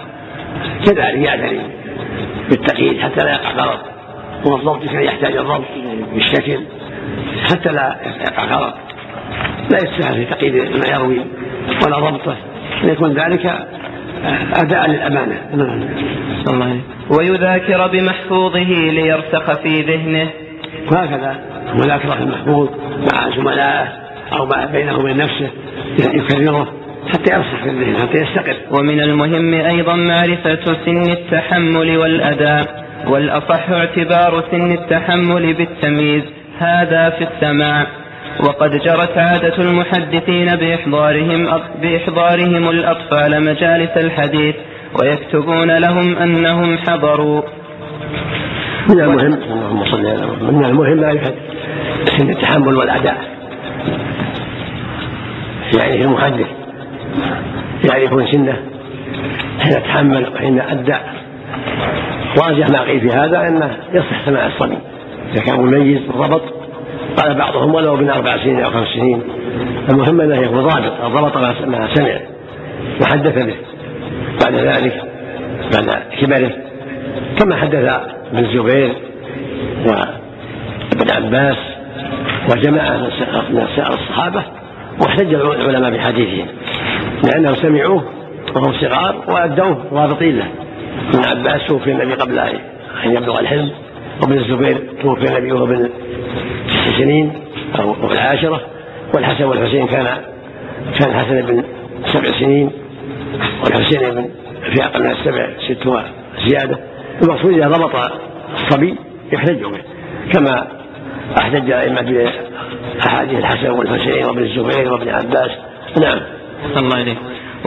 كذلك 0.85 1.27
يعتني 1.27 1.61
بالتقييد 2.51 3.01
حتى 3.01 3.25
لا 3.25 3.31
يقع 3.31 3.53
غلط 3.53 3.81
والضبط 4.45 4.85
كان 4.85 5.03
يحتاج 5.03 5.37
الضبط 5.37 5.65
بالشكل 6.15 6.61
حتى 7.51 7.69
لا 7.69 7.97
يقع 8.21 8.45
غلط 8.45 8.75
لا 9.71 9.79
يستهل 9.79 10.15
في 10.15 10.25
تقييد 10.25 10.55
ما 10.55 10.87
يروي 10.95 11.21
ولا 11.85 11.99
ضبطه. 11.99 12.37
يكون 12.83 13.13
ذلك 13.13 13.69
أداء 14.55 14.91
للأمانة. 14.91 15.41
نعم 15.55 15.89
الله. 16.49 16.81
ويذاكر 17.11 17.87
بمحفوظه 17.87 18.91
ليرسخ 18.91 19.63
في 19.63 19.83
ذهنه. 19.83 20.31
وهكذا. 20.93 21.37
مذاكرة 21.75 22.15
المحفوظ 22.15 22.69
مع 23.13 23.37
زملائه 23.37 23.89
أو 24.33 24.47
مع 24.47 24.65
بينه 24.65 24.99
وبين 24.99 25.17
نفسه. 25.17 25.51
يكرره 25.99 26.73
حتى 27.13 27.33
يرسخ 27.35 27.63
في 27.63 27.71
الذهن 27.71 27.97
حتى 27.97 28.19
يستقر. 28.19 28.57
ومن 28.79 29.01
المهم 29.01 29.55
أيضا 29.55 29.97
معرفة 29.97 30.65
سن 30.85 31.11
التحمل 31.11 31.97
والأداء 31.97 32.85
والأصح 33.07 33.71
اعتبار 33.71 34.45
سن 34.51 34.73
التحمل 34.73 35.55
بالتمييز. 35.55 36.23
هذا 36.59 37.11
في 37.11 37.25
السماع. 37.25 37.87
وقد 38.41 38.71
جرت 38.71 39.19
عادة 39.19 39.57
المحدثين 39.59 40.57
بإحضارهم, 40.57 41.61
بإحضارهم 41.83 42.71
الأطفال 42.71 43.45
مجالس 43.45 43.91
الحديث 43.97 44.55
ويكتبون 45.01 45.77
لهم 45.79 46.17
أنهم 46.17 46.79
حضروا. 46.79 47.43
من 48.89 49.01
المهم 49.01 49.35
اللهم 49.35 49.85
صل 49.85 50.07
على 50.07 50.27
من 50.53 50.65
المهم 50.65 51.01
معرفة 51.01 51.35
سن 52.19 52.31
التحمل 52.31 52.77
والأداء. 52.77 53.37
يعرف 55.75 56.01
المحدث 56.01 56.47
يعرفون 57.91 58.27
سنة 58.33 58.57
حين 59.61 59.83
تحمل 59.83 60.29
وحين 60.35 60.61
أدى 60.61 60.97
وارجح 62.39 62.69
ما 62.69 62.81
قيل 62.81 63.01
في 63.01 63.17
هذا 63.17 63.49
أنه 63.49 63.77
يصح 63.93 64.27
سماع 64.27 64.47
الصبي 64.47 64.79
إذا 65.33 65.43
كان 65.43 65.61
مميز 65.61 65.99
بالضبط 66.03 66.56
قال 67.17 67.35
بعضهم 67.35 67.75
ولو 67.75 67.95
ابن 67.95 68.11
أربع 68.11 68.37
سنين 68.37 68.61
أو 68.61 68.71
خمس 68.71 68.89
سنين. 68.89 69.23
المهم 69.91 70.21
أنه 70.21 70.37
يكون 70.37 70.61
ضابط 70.61 70.93
ضبط 71.03 71.37
ما 71.67 71.95
سمع. 71.95 72.21
وحدث 73.01 73.35
به. 73.35 73.55
بعد 74.43 74.55
ذلك 74.55 75.03
بعد 75.73 76.03
كبره. 76.21 76.51
كما 77.39 77.57
حدث 77.57 77.75
ابن 78.33 78.45
الزبير 78.45 78.93
وابن 79.87 81.11
عباس 81.11 81.57
وجماعة 82.51 82.97
من 83.51 83.67
الصحابة 83.79 84.43
واحتج 85.01 85.35
العلماء 85.35 85.91
بحديثهم. 85.91 86.47
لأنهم 87.25 87.55
سمعوه 87.55 88.05
وهم 88.55 88.73
صغار 88.81 89.25
وأدوه 89.29 89.85
ضابطين 89.95 90.37
له. 90.39 90.49
ابن 91.15 91.25
عباس 91.25 91.67
توفي 91.69 91.93
النبي 91.93 92.15
قبل 92.15 92.39
أن 93.05 93.11
يبلغ 93.11 93.41
الحلم 93.41 93.71
وابن 94.23 94.39
الزبير 94.39 94.79
توفي 95.03 95.25
النبي 95.25 95.53
وهو 95.53 95.65
ابن 95.65 95.77
تسع 95.77 96.36
سنين 96.99 97.33
أو 97.79 97.95
العاشرة 98.13 98.61
والحسن 99.15 99.45
والحسين 99.45 99.87
كان 99.87 100.07
كان 100.99 101.11
الحسن 101.11 101.43
بن 101.43 101.65
سبع 102.07 102.31
سنين 102.41 102.71
والحسين 103.65 104.11
بن 104.11 104.29
في 104.75 104.85
أقل 104.85 105.05
من 105.05 105.11
السبع 105.11 105.49
ست 105.69 105.87
وزيادة 105.87 106.79
المقصود 107.23 107.53
إذا 107.53 107.69
ضبط 107.69 108.13
الصبي 108.55 108.95
يحتج 109.33 109.63
به 109.63 109.81
كما 110.33 110.67
احتج 111.39 111.71
الائمه 111.71 112.01
بأحاديث 112.01 113.39
الحسن 113.39 113.71
والحسين 113.71 114.25
وابن 114.25 114.43
الزبير 114.43 114.93
وابن 114.93 115.09
عباس. 115.09 115.51
نعم. 116.01 116.21
الله 116.77 117.03
إليك. 117.03 117.19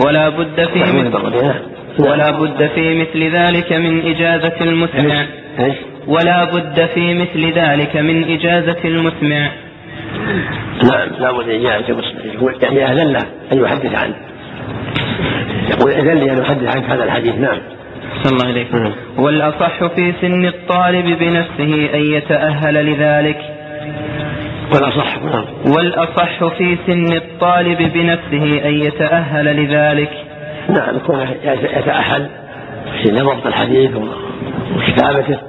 ولا 0.06 0.30
بد 0.30 0.66
في 0.66 0.80
نعم. 0.80 1.56
ولا 2.00 2.32
بد 2.32 2.68
في 2.76 3.00
مثل 3.02 3.36
ذلك 3.36 3.74
من 3.74 4.10
إجازة 4.10 4.56
المسمع 4.62 5.26
ولا 6.08 6.46
بد 6.46 6.86
في 6.94 7.14
مثل 7.14 7.54
ذلك 7.60 7.96
من 7.96 8.24
إجازة 8.24 8.78
المسمع. 8.86 9.52
نعم. 10.84 11.10
لا 11.20 11.32
بد 11.32 11.50
إجازة 11.50 11.90
المسمع. 11.90 12.52
يعني 12.62 12.86
أذن 12.86 13.12
له 13.12 13.26
أن 13.54 13.64
يحدث 13.64 13.96
عنه. 13.96 14.16
يقول 15.70 15.92
أذن 15.92 16.18
لي 16.18 16.32
أن 16.32 16.40
أحدث 16.40 16.76
عنك 16.76 16.92
هذا 16.92 17.04
الحديث. 17.04 17.36
نعم. 17.36 17.58
صلى 18.24 18.34
الله 18.34 18.48
عليه 18.48 18.66
نعم. 18.72 18.94
والأصح 19.18 19.88
في 19.96 20.14
سن 20.22 20.46
الطالب 20.46 21.20
بنفسه 21.20 21.90
أن 21.94 22.02
يتأهل 22.02 22.86
لذلك. 22.86 23.38
والأصح 24.74 25.24
نعم. 25.24 25.46
والأصح 25.66 26.58
في 26.58 26.78
سن 26.88 27.14
الطالب 27.16 27.78
بنفسه 27.94 28.62
أن 28.66 28.74
يتأهل 28.74 29.46
لذلك. 29.46 30.12
نعم 30.70 30.96
يكون 30.96 31.28
يتأهل 31.78 32.30
في 33.04 33.12
ضبط 33.12 33.48
الحديث 33.48 33.92
وكتابته. 34.76 35.49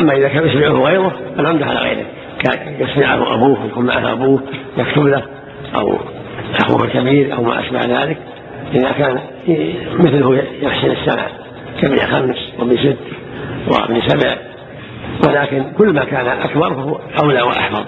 أما 0.00 0.12
إذا 0.12 0.28
كان 0.28 0.48
يسمعه 0.48 0.82
غيره 0.82 1.12
فالعمدة 1.36 1.66
على 1.66 1.78
غيره. 1.78 2.06
كان 2.44 2.76
يسمعه 2.78 3.34
أبوه 3.34 3.66
يكون 3.66 3.86
معه 3.86 4.12
أبوه 4.12 4.42
يكتب 4.78 5.06
له 5.06 5.22
أو 5.74 5.98
أخوه 6.60 6.84
الكبير 6.84 7.34
أو 7.34 7.42
ما 7.42 7.60
أشبه 7.60 7.80
ذلك. 7.80 8.18
إذا 8.74 8.92
كان 8.92 9.20
مثله 9.98 10.42
يحسن 10.62 10.90
السمع 10.90 11.26
كابن 11.80 11.96
خمس 11.96 12.36
وابن 12.58 12.76
ست 12.76 12.96
وابن 13.72 14.00
سبع. 14.00 14.36
ولكن 15.26 15.64
كل 15.78 15.92
ما 15.92 16.04
كان 16.04 16.26
أكبر 16.26 16.74
فهو 16.74 16.98
أولى 17.22 17.42
وأحفظ. 17.42 17.84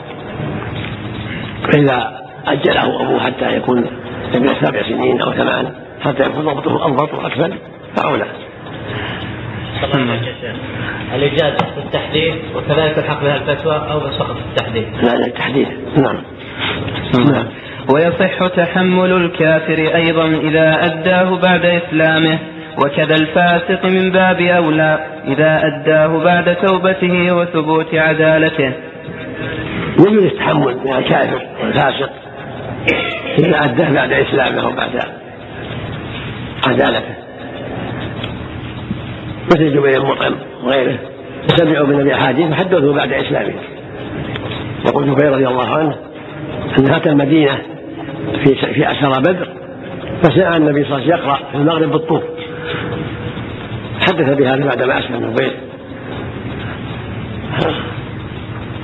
فإذا 1.63 2.21
أجله 2.47 3.03
أبوه 3.03 3.21
حتى 3.21 3.57
يكون 3.57 3.87
ابن 4.35 4.49
سبع 4.63 4.83
سنين 4.83 5.21
أو 5.21 5.33
ثمان 5.33 5.73
حتى 6.01 6.23
يكون 6.23 6.45
ضبطه 6.45 6.87
أضبط 6.87 7.15
وأكمل 7.15 7.59
فأولى. 7.97 8.27
الإجازة 11.15 11.57
في 11.57 11.79
التحديث 11.85 12.35
وكذلك 12.57 12.99
الحق 12.99 13.23
بها 13.23 13.37
الفتوى 13.37 13.77
أو 13.91 14.01
بس 14.01 14.15
فقط 14.17 14.37
في 14.37 14.45
التحديث 14.51 14.85
لا 15.03 15.27
التحديث 15.27 15.69
نعم. 15.97 16.23
نعم. 17.33 17.47
ويصح 17.95 18.47
تحمل 18.47 19.13
الكافر 19.13 19.95
أيضا 19.95 20.27
إذا 20.27 20.87
أداه 20.87 21.37
بعد 21.37 21.65
إسلامه 21.65 22.39
وكذا 22.79 23.15
الفاسق 23.15 23.87
من 23.87 24.11
باب 24.11 24.41
أولى 24.41 25.07
إذا 25.27 25.61
أداه 25.67 26.25
بعد 26.25 26.57
توبته 26.57 27.33
وثبوت 27.37 27.95
عدالته. 27.95 28.73
يجوز 29.99 30.25
التحمل 30.25 30.77
من 30.85 30.93
الكافر 30.93 31.47
والفاسق 31.63 32.11
إذا 33.39 33.65
أداه 33.65 33.93
بعد 33.93 34.13
إسلامه 34.13 34.69
وبعد 34.69 35.03
عدالته. 36.67 37.18
مثل 39.49 39.75
جبير 39.75 40.03
المطعم 40.03 40.35
وغيره 40.65 40.99
سمعوا 41.47 41.87
بالنبي 41.87 42.15
أحاديث 42.15 42.51
وحدثوا 42.51 42.95
بعد 42.95 43.13
إسلامه. 43.13 43.55
يقول 44.87 45.15
جبير 45.15 45.33
رضي 45.33 45.49
الله 45.49 45.77
عنه 45.77 45.97
أن 46.79 46.95
أتى 46.95 47.11
المدينة 47.11 47.59
في 48.45 48.55
في 48.55 48.93
أسرى 48.93 49.21
بدر 49.21 49.49
فسمع 50.23 50.57
النبي 50.57 50.85
صلى 50.85 50.97
الله 50.97 51.03
عليه 51.03 51.15
وسلم 51.15 51.19
يقرأ 51.19 51.39
في 51.53 51.57
المغرب 51.59 51.91
بالطور 51.91 52.23
حدث 54.01 54.33
بهذا 54.33 54.65
بعدما 54.65 54.99
أسلم 54.99 55.35
جبير. 55.35 55.53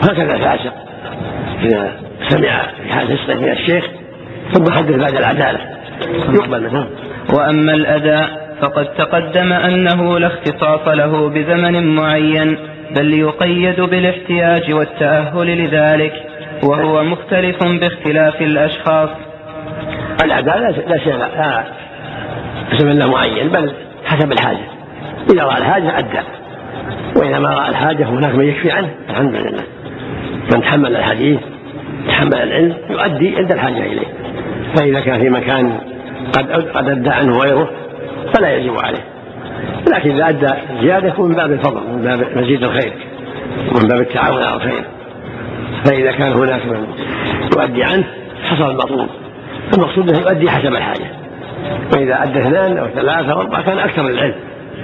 وهكذا 0.02 0.36
الفاسق 0.36 0.74
إذا 1.62 1.92
سمع 2.28 2.62
في 2.82 2.94
حادثة 2.94 3.40
من 3.40 3.48
الشيخ 3.48 3.84
ثم 4.52 4.72
حدث 4.72 4.96
بعد 4.96 5.16
العدالة. 5.16 5.60
يقبل 6.28 6.70
منه 6.70 6.88
وأما 7.34 7.74
الأداء 7.74 8.43
فقد 8.60 8.94
تقدم 8.94 9.52
أنه 9.52 10.18
لا 10.18 10.26
اختصاص 10.26 10.88
له 10.88 11.28
بزمن 11.28 11.94
معين 11.96 12.58
بل 12.96 13.14
يقيد 13.14 13.80
بالاحتياج 13.80 14.72
والتأهل 14.72 15.64
لذلك 15.64 16.12
وهو 16.62 17.04
مختلف 17.04 17.56
باختلاف 17.64 18.42
الأشخاص. 18.42 19.08
العدالة 20.24 20.68
لا 20.88 20.98
شيء 20.98 21.16
لا 21.16 21.64
زمن 22.78 23.06
معين 23.06 23.48
بل 23.48 23.72
حسب 24.04 24.32
الحاجة. 24.32 24.66
إذا 25.32 25.44
رأى 25.44 25.58
الحاجة 25.58 25.98
أدى 25.98 26.20
وإذا 27.16 27.38
ما 27.38 27.48
رأى 27.48 27.68
الحاجة 27.68 28.04
هناك 28.04 28.34
من 28.34 28.48
يكفي 28.48 28.70
عنه 28.70 28.90
الحمد 29.10 29.34
لله. 29.34 29.62
من 30.54 30.60
تحمل 30.60 30.96
الحديث 30.96 31.40
تحمل 32.08 32.34
العلم 32.34 32.76
يؤدي 32.90 33.36
عند 33.36 33.52
الحاجة 33.52 33.82
إليه. 33.86 34.06
فإذا 34.74 35.00
كان 35.00 35.20
في 35.20 35.30
مكان 35.30 35.78
قد 36.32 36.68
قد 36.68 36.88
أدى 36.88 37.10
عنه 37.10 37.38
غيره 37.38 37.70
فلا 38.34 38.56
يجب 38.56 38.78
عليه. 38.78 39.04
لكن 39.94 40.10
إذا 40.10 40.28
أدى 40.28 40.52
زيادة 40.80 41.08
يكون 41.08 41.28
من 41.28 41.34
باب 41.34 41.52
الفضل 41.52 41.80
من 41.80 42.02
باب 42.02 42.38
مزيد 42.38 42.62
الخير 42.62 42.92
ومن 43.72 43.88
باب 43.88 44.00
التعاون 44.00 44.42
على 44.42 44.56
الخير. 44.56 44.84
فإذا 45.84 46.12
كان 46.12 46.32
هناك 46.32 46.66
من 46.66 46.86
يؤدي 47.56 47.84
عنه 47.84 48.04
حصل 48.44 48.70
المطلوب. 48.70 49.08
المقصود 49.74 50.10
أنه 50.10 50.18
يؤدي 50.18 50.50
حسب 50.50 50.74
الحاجة. 50.74 51.10
وإذا 51.92 52.22
أدى 52.22 52.38
اثنان 52.38 52.78
أو 52.78 52.86
ثلاثة 52.86 53.32
أو 53.32 53.40
أربعة 53.40 53.62
كان 53.62 53.78
أكثر 53.78 54.06
العلم. 54.06 54.34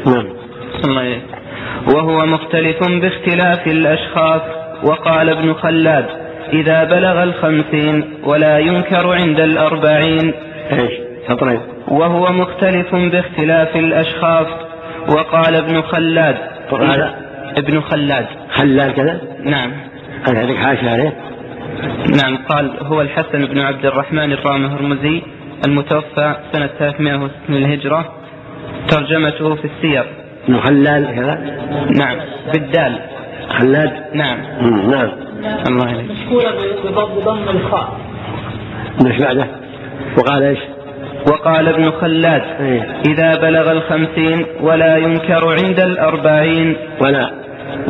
نعم. 0.07 0.27
الله 0.85 1.21
وهو 1.95 2.27
مختلف 2.27 2.89
باختلاف 2.89 3.67
الأشخاص. 3.67 4.43
وقال 4.85 5.29
ابن 5.29 5.55
خلاد 5.55 6.07
إذا 6.53 6.85
بلغ 6.85 7.23
الخمسين 7.23 8.15
ولا 8.25 8.59
ينكر 8.59 9.13
عند 9.13 9.41
الأربعين. 9.41 10.35
إيش؟ 10.73 11.10
سطرين 11.31 11.61
وهو 11.89 12.33
مختلف 12.33 12.95
باختلاف 12.95 13.77
الأشخاص. 13.77 14.47
وقال 15.09 15.55
ابن 15.55 15.83
خلاد. 15.83 16.37
هذا 16.73 17.15
ابن 17.59 17.81
خلاد. 17.81 18.27
خلال 18.51 18.95
كذا؟ 18.95 19.21
نعم. 19.45 19.71
هل 20.29 20.37
هذيك 20.37 20.57
حاشا 20.57 20.91
عليه؟ 20.91 21.17
نعم. 22.23 22.37
قال 22.37 22.77
هو 22.83 23.01
الحسن 23.01 23.47
بن 23.47 23.59
عبد 23.59 23.87
الرحمن 23.87 24.33
الرامي 24.33 24.67
هرمزي 24.67 25.23
المتوفى 25.67 26.35
سنة 26.53 26.67
306 26.67 27.31
من 27.49 27.57
الهجرة 27.57 28.13
ترجمته 28.89 29.55
في 29.55 29.65
السير. 29.65 30.05
ابن 30.45 30.61
خلال 30.61 31.15
كذا؟ 31.15 31.35
نعم. 31.97 32.17
بالدال. 32.53 32.99
خلاد؟ 33.49 33.93
نعم. 34.15 34.39
نعم. 34.91 35.11
الله 35.69 35.87
عليك. 35.87 36.11
مشكورة 36.11 36.55
بضم 36.85 37.49
الخاء. 37.49 38.01
إيش 39.07 39.19
بعده. 39.23 39.47
وقال 40.19 40.43
إيش؟ 40.43 40.59
وقال 41.27 41.69
ابن 41.69 41.91
خلاد. 41.91 42.43
إذا 43.07 43.35
بلغ 43.37 43.73
الخمسين 43.73 44.47
ولا 44.61 44.97
ينكر 44.97 45.49
عند 45.65 45.81
الأربعين 45.81 46.77
ولا 47.01 47.31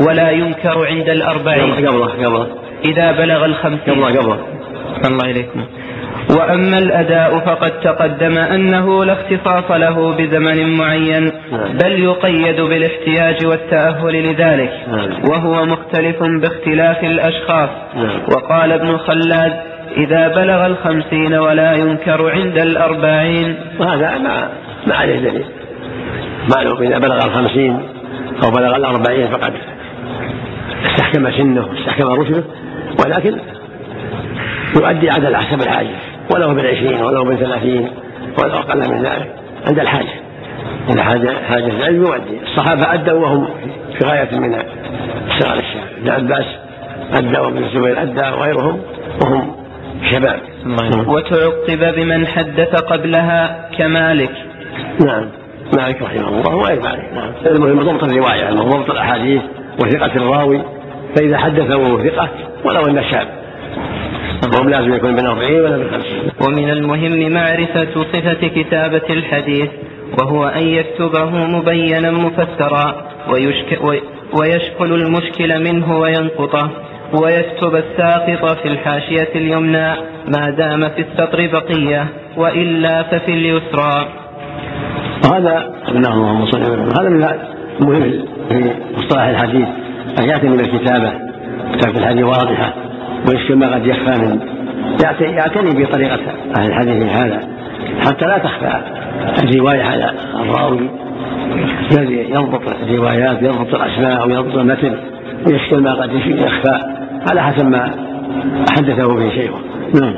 ولا 0.06 0.30
ينكر 0.30 0.86
عند 0.86 1.08
الأربعين 1.08 1.72
قبله 1.72 2.06
قبله 2.06 2.46
إذا 2.84 3.12
بلغ 3.12 3.44
الخمسين 3.44 3.94
قبله 3.94 4.06
قبله 4.08 4.38
الله 5.04 5.30
إليكم 5.30 5.64
وأما 6.30 6.78
الأداء 6.78 7.38
فقد 7.38 7.80
تقدم 7.80 8.38
أنه 8.38 9.04
لا 9.04 9.12
اختصاص 9.12 9.70
له 9.70 10.16
بزمن 10.16 10.76
معين 10.76 11.32
نعم. 11.52 11.72
بل 11.72 12.02
يقيد 12.02 12.60
بالاحتياج 12.60 13.46
والتأهل 13.46 14.22
لذلك 14.22 14.72
نعم. 14.88 15.10
وهو 15.30 15.64
مختلف 15.64 16.16
باختلاف 16.22 17.04
الأشخاص 17.04 17.70
نعم. 17.96 18.20
وقال 18.32 18.72
ابن 18.72 18.96
خلاد 18.96 19.69
إذا 19.96 20.28
بلغ 20.28 20.66
الخمسين 20.66 21.34
ولا 21.34 21.72
ينكر 21.72 22.30
عند 22.30 22.58
الأربعين. 22.58 23.56
وهذا 23.78 24.18
ما 24.18 24.48
ما 24.86 24.94
عليه 24.94 25.18
دليل. 25.20 25.44
معلوم 26.56 26.82
إذا 26.82 26.98
بلغ 26.98 27.24
الخمسين 27.24 27.82
أو 28.44 28.50
بلغ 28.50 28.76
الأربعين 28.76 29.26
فقد 29.26 29.52
استحكم 30.86 31.30
سنه 31.30 31.66
واستحكم 31.66 32.06
رشده 32.06 32.44
ولكن 33.04 33.38
يؤدي 34.76 35.10
عدد 35.10 35.34
حسب 35.34 35.62
الحاجة 35.62 35.96
ولو 36.34 36.54
بالعشرين 36.54 37.02
ولو 37.02 37.24
بالثلاثين 37.24 37.90
ولو 38.38 38.54
أقل 38.54 38.90
من 38.90 39.02
ذلك 39.02 39.34
عند 39.68 39.78
الحاجة. 39.78 40.20
إذا 40.90 41.02
حاجة 41.02 41.30
حاجة 41.48 41.66
العلم 41.66 42.02
يؤدي. 42.02 42.40
الصحابة 42.42 42.94
أدوا 42.94 43.20
وهم 43.20 43.48
في 43.98 44.04
غاية 44.04 44.38
من 44.38 44.62
صغار 45.38 45.58
الشام 45.58 45.84
ابن 45.98 46.10
عباس 46.10 46.46
أدى 47.12 47.38
وابن 47.38 47.64
الزبير 47.64 48.02
أدى 48.02 48.36
وغيرهم 48.36 48.82
وهم 49.22 49.59
شباب. 50.12 50.40
وتعقب 51.08 51.94
بمن 51.94 52.26
حدث 52.26 52.82
قبلها 52.82 53.70
كمالك. 53.78 54.32
نعم. 55.06 55.28
مالك 55.76 56.02
رحمه 56.02 56.28
الله 56.28 56.54
وغير 56.56 56.80
مالك. 56.82 57.12
نعم. 57.14 57.32
المهم 57.46 57.82
ضبط 57.82 58.04
الرواية 58.04 58.40
يعني 58.40 58.56
ضبط 58.56 58.90
الأحاديث 58.90 59.42
وثقة 59.80 60.16
الراوي. 60.16 60.62
فإذا 61.16 61.38
حدث 61.38 61.76
وهو 61.76 62.02
ثقة 62.02 62.28
ولو 62.64 62.86
أن 62.86 63.04
شاب. 63.10 63.28
وهم 64.54 64.68
لازم 64.68 64.94
يكون 64.94 65.16
بين 65.16 65.26
40 65.26 65.60
ولا 65.60 65.76
بين 65.76 65.90
50 65.90 66.02
ومن 66.46 66.70
المهم 66.70 67.32
معرفة 67.32 68.04
صفة 68.12 68.48
كتابة 68.48 69.02
الحديث 69.10 69.70
وهو 70.18 70.44
أن 70.44 70.62
يكتبه 70.62 71.30
مبينا 71.30 72.10
مفسرا 72.10 73.08
ويشك 73.28 73.80
ويشكل 74.40 74.92
المشكل 74.92 75.64
منه 75.64 75.98
وينقطه. 75.98 76.70
ويكتب 77.12 77.76
الساقط 77.76 78.58
في 78.62 78.68
الحاشية 78.68 79.28
اليمنى 79.34 79.94
ما 80.28 80.50
دام 80.50 80.88
في 80.88 81.00
السطر 81.00 81.46
بقية 81.52 82.06
وإلا 82.36 83.02
ففي 83.02 83.32
اليسرى. 83.32 84.08
وهذا 85.24 85.72
قلناه 85.86 86.12
اللهم 86.12 86.46
صل 86.46 86.62
هذا 86.62 87.08
من 87.08 87.28
المهم 87.80 88.24
في 88.48 88.74
مصطلح 88.96 89.22
الحديث. 89.22 89.68
أن 90.18 90.28
يأتي 90.28 90.48
من 90.48 90.60
الكتابة. 90.60 91.12
كتابة 91.72 91.98
الحديث 91.98 92.24
واضحة. 92.24 92.74
ويشكل 93.28 93.56
ما 93.56 93.74
قد 93.74 93.86
يخفى 93.86 94.10
من 94.10 94.40
يعتني 95.20 95.84
بطريقة 95.84 96.20
أهل 96.58 96.68
الحديث 96.68 97.12
هذا. 97.12 97.40
حتى 98.06 98.26
لا 98.26 98.38
تخفى 98.38 98.80
الرواية 99.42 99.82
على 99.82 100.14
الراوي. 100.34 100.90
يضبط 102.30 102.62
الروايات 102.82 103.42
يضبط 103.42 103.74
الأسماء 103.74 104.26
ويضبط 104.26 104.56
المتن. 104.56 104.96
ويشكل 105.46 105.80
ما 105.80 105.94
قد 105.94 106.12
يخفى. 106.14 106.99
على 107.28 107.42
حسب 107.42 107.66
ما 107.66 107.94
حدثه 108.76 109.14
به 109.14 109.30
شيخه. 109.30 109.58
نعم. 109.94 110.14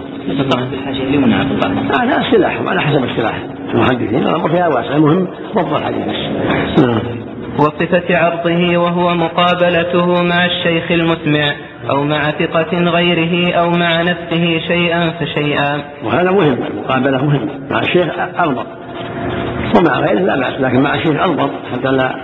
هذا 2.00 2.20
اصطلاح 2.20 2.60
على 2.66 2.82
حسب 2.82 3.04
اصطلاح 3.04 3.42
المحدثين. 3.74 4.16
الأمر 4.16 4.48
فيها 4.48 4.68
واسع 4.68 4.96
المهم 4.96 5.28
ضبط 5.54 5.72
الحديث. 5.72 6.06
بس 6.06 6.84
نعم. 6.84 6.98
وصفة 7.58 8.16
عرضه 8.16 8.76
وهو 8.76 9.14
مقابلته 9.14 10.22
مع 10.22 10.46
الشيخ 10.46 10.92
المسمع 10.92 11.52
أو 11.90 12.04
مع 12.04 12.30
ثقة 12.30 12.78
غيره 12.78 13.54
أو 13.54 13.70
مع 13.70 14.02
نفسه 14.02 14.60
شيئا 14.68 15.10
فشيئا. 15.10 15.82
وهذا 16.04 16.30
مهم 16.30 16.58
المقابلة 16.70 17.24
مهم 17.24 17.48
مع 17.70 17.80
الشيخ 17.80 18.06
أضبط 18.36 18.66
ومع 19.76 20.00
غيره 20.00 20.20
لا 20.20 20.36
بأس 20.36 20.60
لكن 20.60 20.80
مع 20.80 20.94
الشيخ 20.94 21.22
أضبط 21.22 21.50
حتى 21.72 21.92
لا 21.92 22.14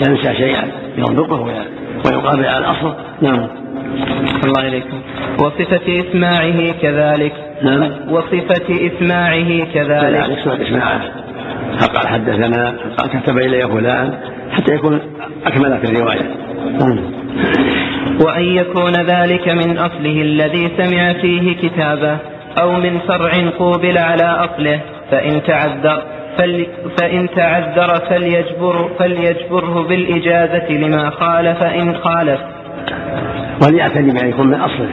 ينسى 0.00 0.34
شيئا 0.36 0.64
يضبطه 0.98 1.50
ويقابل 2.04 2.46
على 2.46 2.58
الأصل. 2.58 2.94
نعم. 3.22 3.48
الله 4.44 4.68
إليكم. 4.68 5.00
وصفة 5.38 6.00
إسماعه 6.00 6.72
كذلك. 6.82 7.32
نعم. 7.62 7.90
وصفة 8.10 8.86
إسماعه 8.86 9.64
كذلك. 9.74 10.14
يعني 10.14 10.62
إسماعه 10.68 11.00
فقال 11.80 12.08
حدثنا 12.08 12.76
قال 12.98 13.20
كتب 13.20 13.38
إلي 13.38 13.68
فلان 13.68 14.14
حتى 14.50 14.74
يكون 14.74 15.00
أكمل 15.46 15.78
في 15.78 15.84
الرواية. 15.84 16.36
نعم. 16.80 16.98
وأن 18.24 18.44
يكون 18.44 18.92
ذلك 18.92 19.48
من 19.48 19.78
أصله 19.78 20.22
الذي 20.22 20.70
سمع 20.78 21.12
فيه 21.12 21.56
كتابه 21.56 22.18
أو 22.62 22.72
من 22.72 22.98
فرع 23.08 23.50
قوبل 23.58 23.98
على 23.98 24.24
أصله 24.24 24.80
فإن 25.10 25.42
تعذر. 25.42 26.02
فإن 26.98 27.28
تعذر 27.36 27.94
فليجبر 28.08 28.90
فليجبره 28.98 29.82
بالإجازة 29.88 30.72
لما 30.72 31.10
خالف 31.10 31.62
إن 31.62 31.94
خالف. 31.94 32.40
وليعتني 33.62 34.12
بأن 34.12 34.28
يكون 34.28 34.46
من 34.46 34.60
أصله. 34.60 34.90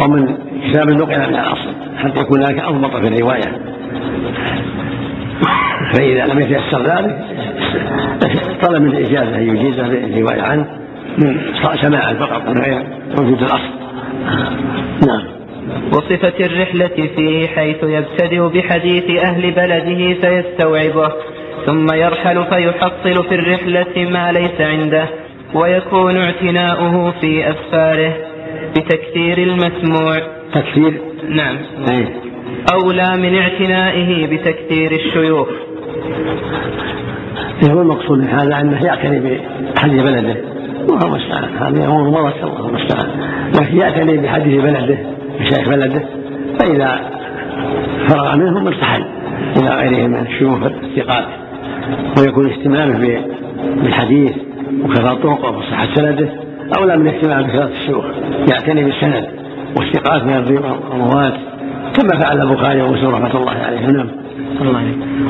أو 0.00 0.08
من 0.08 0.38
كتاب 0.70 0.90
نقل 0.90 1.18
من 1.18 1.34
الأصل 1.34 1.74
حتى 1.98 2.20
يكون 2.20 2.42
ذلك 2.42 2.58
أضبط 2.60 2.96
في 2.96 3.08
الرواية. 3.08 3.58
فإذا 5.92 6.26
لم 6.26 6.40
يتيسر 6.40 6.82
ذلك 6.82 7.18
طلب 8.62 8.82
من 8.82 8.90
الإجازة 8.90 9.36
أن 9.36 9.56
يجيز 9.56 9.78
الرواية 9.78 10.42
عنه. 10.42 10.66
من 11.18 11.40
سماعا 11.82 12.14
فقط 12.14 12.48
من 12.48 12.62
غير 12.62 12.82
وجود 13.18 13.42
الأصل. 13.42 13.72
نعم. 15.06 15.37
وصفة 15.92 16.46
الرحلة 16.46 17.08
فيه 17.16 17.46
حيث 17.46 17.82
يبتدئ 17.82 18.48
بحديث 18.48 19.24
أهل 19.24 19.50
بلده 19.50 20.14
فيستوعبه 20.20 21.12
ثم 21.66 21.86
يرحل 21.94 22.44
فيحصل 22.44 23.28
في 23.28 23.34
الرحلة 23.34 24.10
ما 24.10 24.32
ليس 24.32 24.60
عنده 24.60 25.08
ويكون 25.54 26.16
اعتناؤه 26.16 27.10
في 27.20 27.50
أسفاره 27.50 28.14
بتكثير 28.76 29.38
المسموع. 29.38 30.18
تكثير؟ 30.54 31.00
نعم. 31.28 31.56
أي. 31.90 32.08
أولى 32.72 33.16
من 33.16 33.38
اعتنائه 33.38 34.26
بتكثير 34.26 34.92
الشيوخ. 34.92 35.48
هو 37.64 37.82
المقصود 37.82 38.18
من 38.18 38.28
هذا؟ 38.28 38.60
أنه 38.60 38.84
يعتني 38.86 39.40
بحديث 39.74 40.02
بلده. 40.02 40.36
وهو 40.88 41.06
المستعان 41.06 41.56
هذا 41.56 41.86
أمور 41.86 42.10
مضت 42.10 42.44
الله 42.44 42.68
المستعان 42.68 43.08
لكن 43.54 43.76
يعتني 43.76 44.16
بحديث 44.16 44.62
بلده. 44.62 45.17
مشايخ 45.40 45.68
بلده 45.68 46.02
فإذا 46.58 47.00
فرغ 48.08 48.36
منهم 48.36 48.66
ارتحل 48.66 49.04
إلى 49.56 49.68
غيرهم 49.68 50.10
من 50.10 50.26
الشيوخ 50.26 50.62
الثقات 50.62 51.24
ويكون 52.18 52.50
اهتمامه 52.50 53.20
بالحديث 53.82 54.32
وكثرة 54.82 55.14
طرقه 55.14 55.58
وصحة 55.58 55.94
سنده 55.94 56.28
أولى 56.78 56.96
من 56.96 57.08
اهتمام 57.08 57.42
بكثرة 57.42 57.70
الشيوخ. 57.80 58.04
يعتني 58.50 58.84
بالسند 58.84 59.28
والثقات 59.76 60.24
من 60.24 60.32
الرواة 60.32 61.38
كما 61.96 62.20
فعل 62.20 62.42
البخاري 62.42 62.82
ومسلم 62.82 63.08
رحمة 63.08 63.36
الله 63.36 63.52
عليهم 63.52 63.90
نعم. 63.90 64.10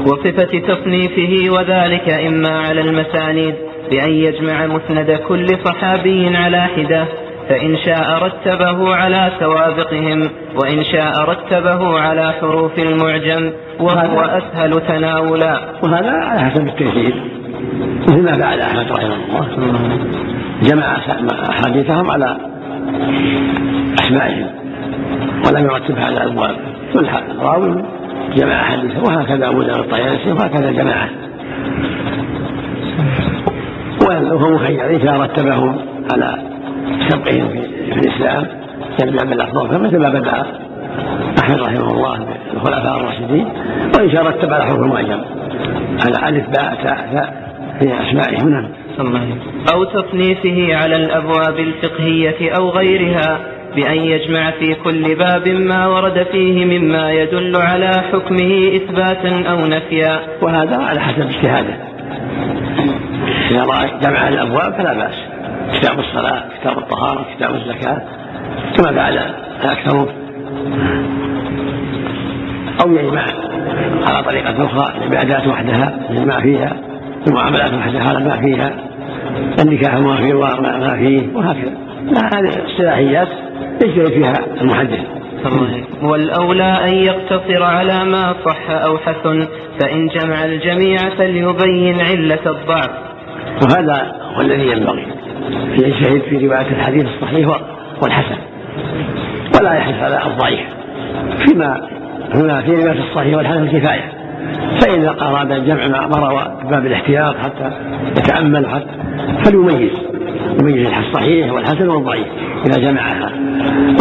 وصفة 0.07 0.59
تصنيفه 0.59 1.51
وذلك 1.51 2.09
إما 2.09 2.49
على 2.49 2.81
المسانيد 2.81 3.55
بأن 3.91 4.13
يجمع 4.13 4.67
مسند 4.67 5.11
كل 5.29 5.47
صحابي 5.65 6.37
على 6.37 6.61
حدة 6.61 7.05
فإن 7.49 7.76
شاء 7.76 8.24
رتبه 8.24 8.94
على 8.94 9.32
سوابقهم 9.40 10.30
وإن 10.55 10.84
شاء 10.84 11.30
رتبه 11.30 12.01
على 12.01 12.32
حروف 12.32 12.78
المعجم 12.78 13.53
وهو 13.80 14.20
أسهل 14.20 14.80
تناولا. 14.88 15.61
وهذا 15.82 16.11
على 16.11 16.51
حسب 16.51 16.68
التيسير 16.68 17.14
مثل 18.09 18.24
ما 18.24 18.32
فعل 18.32 18.61
أحمد 18.61 18.92
رحمه 18.92 19.14
الله. 19.14 19.49
جمع 20.62 20.96
أحاديثهم 21.51 22.11
على 22.11 22.36
أسمائهم 24.01 24.46
ولم 25.46 25.64
يرتبها 25.64 26.05
على 26.05 26.16
الأبواب 26.16 26.57
كل 26.92 27.09
راوي 27.38 27.84
جمع 28.36 28.61
أحاديثه 28.61 29.03
وهكذا 29.03 29.49
أبو 29.49 29.62
داود 29.62 29.78
الطيالسي 29.78 30.32
وهكذا 30.32 30.70
جماعة 30.70 31.09
وهو 34.03 34.51
مخير 34.51 34.96
إذا 34.96 35.16
رتبهم 35.16 35.78
على 36.12 36.58
سبقهم 37.09 37.49
في, 37.49 37.93
في 37.93 38.01
الإسلام 38.01 38.47
يبدأ 39.03 39.24
بالأفضل 39.24 39.68
فمثل 39.68 39.99
ما 39.99 40.09
بدأ 40.09 40.47
أحمد 41.43 41.61
رحمه 41.61 41.91
الله 41.91 42.26
بالخلفاء 42.53 42.97
الراشدين 42.97 43.49
وإن 43.99 44.11
شاء 44.11 44.26
رتب 44.26 44.53
على 44.53 44.64
حروف 44.64 44.80
المعجم 44.80 45.20
على 46.05 46.28
ألف 46.28 46.47
باء 46.49 46.78
تاء 46.82 47.09
ثاء 47.12 47.49
في 47.80 48.09
أسمائهم 48.09 48.51
نعم 48.51 48.68
أو 49.74 49.84
تصنيفه 49.84 50.76
على 50.76 50.97
الأبواب 50.97 51.59
الفقهية 51.59 52.51
أو 52.51 52.70
غيرها 52.70 53.39
بأن 53.76 53.97
يجمع 53.97 54.51
في 54.51 54.74
كل 54.74 55.14
باب 55.14 55.49
ما 55.49 55.86
ورد 55.86 56.26
فيه 56.32 56.64
مما 56.64 57.12
يدل 57.12 57.57
على 57.57 57.91
حكمه 58.12 58.76
إثباتا 58.76 59.49
أو 59.51 59.66
نفيا. 59.66 60.20
وهذا 60.43 60.76
على 60.76 61.01
حسب 61.01 61.20
اجتهاده. 61.20 61.74
إذا 63.51 63.64
رأى 63.64 63.91
جمع 64.03 64.28
الأبواب 64.28 64.72
فلا 64.72 64.95
بأس. 64.95 65.28
كتاب 65.73 65.99
الصلاة 65.99 66.45
كتاب 66.61 66.79
الطهارة 66.79 67.27
كتاب 67.37 67.55
الزكاة 67.55 68.03
كما 68.77 68.93
فعل 68.93 69.19
الأكثرون 69.64 70.09
أو 72.85 72.93
يجمع 72.93 73.25
على 74.07 74.23
طريقة 74.25 74.64
أخرى 74.64 74.95
العبادات 74.99 75.47
وحدها 75.47 75.99
يجمع 76.11 76.41
فيها 76.41 76.77
المعاملات 77.27 77.73
وحدها 77.73 78.19
ما 78.19 78.37
فيها 78.37 78.73
النكاح 79.61 79.95
ما 79.95 80.16
فيه 80.16 80.35
وما 80.35 80.97
فيه 80.99 81.37
وهكذا. 81.37 81.73
هذه 82.35 82.49
اصطلاحيات 82.49 83.29
يجري 83.85 84.07
فيها 84.07 84.35
المحدث. 84.61 85.01
والأولى 86.03 86.73
أن 86.85 86.95
يقتصر 86.95 87.62
على 87.62 88.05
ما 88.05 88.35
صح 88.45 88.71
أو 88.71 88.99
حسن 88.99 89.47
فإن 89.81 90.09
جمع 90.09 90.45
الجميع 90.45 90.99
فليبين 91.19 92.01
علة 92.01 92.51
الضعف. 92.51 92.91
وهذا 93.62 94.12
هو 94.37 94.41
الذي 94.41 94.66
ينبغي. 94.66 94.97
يجتهد 95.79 96.22
في 96.22 96.47
رواية 96.47 96.66
الحديث 96.70 97.07
الصحيح 97.07 97.49
والحسن. 98.03 98.37
ولا 99.59 99.74
يحرص 99.74 99.95
على 100.03 100.26
الضعيف. 100.26 100.61
فيما 101.47 101.89
هنا 102.35 102.61
في 102.61 102.70
رواية 102.70 103.01
الصحيح 103.11 103.37
والحسن 103.37 103.62
الكفاية. 103.62 104.12
فإن 104.81 105.09
أراد 105.09 105.53
الجمع 105.53 106.07
ما 106.07 106.16
روى 106.16 106.70
باب 106.70 106.87
الاحتياط 106.87 107.37
حتى 107.37 107.72
يتأمل 108.18 108.66
حتى 108.66 108.87
فليميز. 109.45 109.91
يميز 110.61 110.87
الصحيح 110.87 111.53
والحسن 111.53 111.89
والضعيف 111.89 112.26
إذا 112.66 112.91
جمعها. 112.91 113.33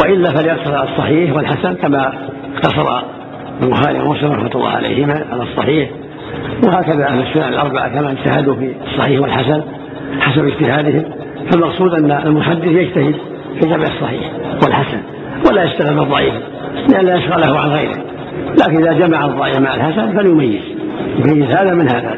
وإلا 0.03 0.30
فليقتصر 0.30 0.75
على 0.75 0.89
الصحيح 0.89 1.36
والحسن 1.36 1.73
كما 1.73 2.13
اقتصر 2.55 3.01
البخاري 3.63 3.99
ومسلم 3.99 4.32
رحمة 4.32 4.51
الله 4.55 4.69
عليهما 4.69 5.25
على 5.32 5.43
الصحيح. 5.43 5.89
وهكذا 6.63 7.07
أهل 7.07 7.28
السنن 7.28 7.53
الأربعة 7.53 7.89
كما 7.89 8.11
اجتهدوا 8.11 8.55
في 8.55 8.73
الصحيح 8.88 9.21
والحسن 9.21 9.63
حسب 10.19 10.45
اجتهادهم. 10.45 11.03
فالمقصود 11.51 11.93
أن 11.93 12.11
المحدث 12.11 12.67
يجتهد 12.67 13.15
في 13.59 13.69
جمع 13.69 13.83
الصحيح 13.83 14.31
والحسن 14.63 15.01
ولا 15.49 15.63
يشتغل 15.63 15.95
بالضعيف 15.95 16.33
لا 16.89 17.15
يشغله 17.15 17.59
عن 17.59 17.69
غيره. 17.69 18.03
لكن 18.61 18.77
إذا 18.77 18.93
جمع 18.93 19.25
الضعيف 19.25 19.59
مع 19.59 19.75
الحسن 19.75 20.17
فليميز. 20.17 20.61
يميز 21.25 21.55
هذا 21.55 21.73
من 21.73 21.89
هذا 21.89 22.15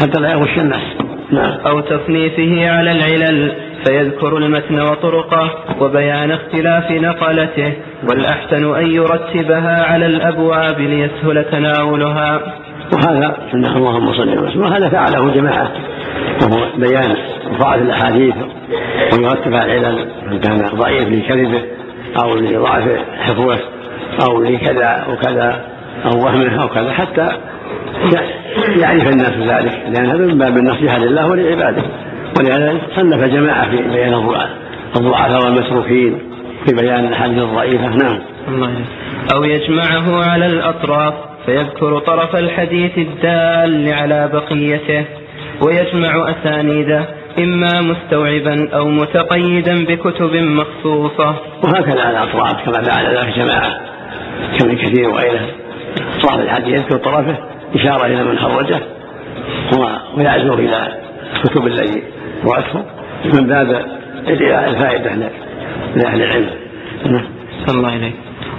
حتى 0.00 0.20
لا 0.20 0.32
يغش 0.32 0.58
الناس. 0.58 0.82
نعم. 1.30 1.52
أو 1.66 1.80
تصنيفه 1.80 2.70
على 2.70 2.92
العلل 2.92 3.52
فيذكر 3.84 4.36
المتن 4.36 4.80
وطرقه 4.80 5.50
وبيان 5.80 6.30
اختلاف 6.30 6.90
نقلته 6.90 7.72
والأحسن 8.10 8.74
أن 8.74 8.90
يرتبها 8.90 9.84
على 9.84 10.06
الأبواب 10.06 10.80
ليسهل 10.80 11.44
تناولها. 11.50 12.40
وهذا 12.92 13.36
اللهم 13.54 14.12
صل 14.12 14.38
وسلم. 14.38 14.62
وهذا 14.62 14.88
فعله 14.88 15.30
جماعة 15.34 15.72
وهو 16.42 16.78
بيان 16.78 17.16
ضعف 17.52 17.82
الأحاديث 17.82 18.34
ويرتبها 19.12 19.64
العلل 19.64 20.08
من 20.30 20.40
كان 20.40 20.70
ضعيف 20.74 21.08
لكذبه 21.08 21.62
أو 22.22 22.34
لضعف 22.34 22.84
حفظه 23.20 23.58
أو 24.22 24.42
لكذا 24.42 25.06
وكذا 25.12 25.64
أو 26.04 26.24
وهمه 26.24 26.62
أو 26.62 26.68
كذا 26.68 26.92
حتى 26.92 27.28
يعرف 28.76 29.08
الناس 29.08 29.32
ذلك 29.32 29.82
لأن 29.88 30.06
هذا 30.06 30.26
من 30.26 30.38
باب 30.38 30.56
النصيحة 30.56 30.98
لله 30.98 31.26
ولعباده. 31.26 31.82
ولهذا 32.38 32.78
صنف 32.96 33.24
جماعة 33.24 33.70
في 33.70 33.76
بيان 33.76 34.14
الضعفاء 34.96 35.44
والمتروكين 35.44 36.18
في 36.66 36.74
بيان 36.74 37.04
الأحاديث 37.04 37.38
الضعيفة. 37.38 37.88
نعم. 37.88 38.18
أو 39.34 39.44
يجمعه 39.44 40.24
على 40.30 40.46
الأطراف 40.46 41.14
فيذكر 41.46 41.98
طرف 41.98 42.36
الحديث 42.36 42.98
الدال 42.98 43.92
على 43.92 44.30
بقيته 44.32 45.04
ويجمع 45.62 46.30
أسانيده. 46.30 47.04
إما 47.38 47.80
مستوعبا 47.80 48.68
أو 48.74 48.88
متقيدا 48.88 49.84
بكتب 49.84 50.34
مخصوصة. 50.34 51.34
وهكذا 51.64 52.02
على 52.02 52.10
الأطراف 52.10 52.64
كما 52.64 52.82
فعل 52.82 53.16
ذلك 53.16 53.38
جماعة 53.38 53.80
كابن 54.58 54.76
كثير 54.76 55.08
وغيره. 55.08 55.46
طرف 56.22 56.40
الحديث 56.40 56.74
يذكر 56.74 56.96
طرفه 56.96 57.38
إشارة 57.74 58.06
إلى 58.06 58.24
من 58.24 58.38
خرجه 58.38 58.80
ويعزو 60.16 60.54
إلى 60.54 60.98
الكتب 61.36 61.66
التي 61.66 62.02
رأته 62.44 62.84
من 63.24 63.46
باب 63.46 63.86
الفائدة 64.28 65.14
لأهل 65.96 66.22
العلم. 66.22 66.50
الله 67.68 67.96
إليك 67.96 68.14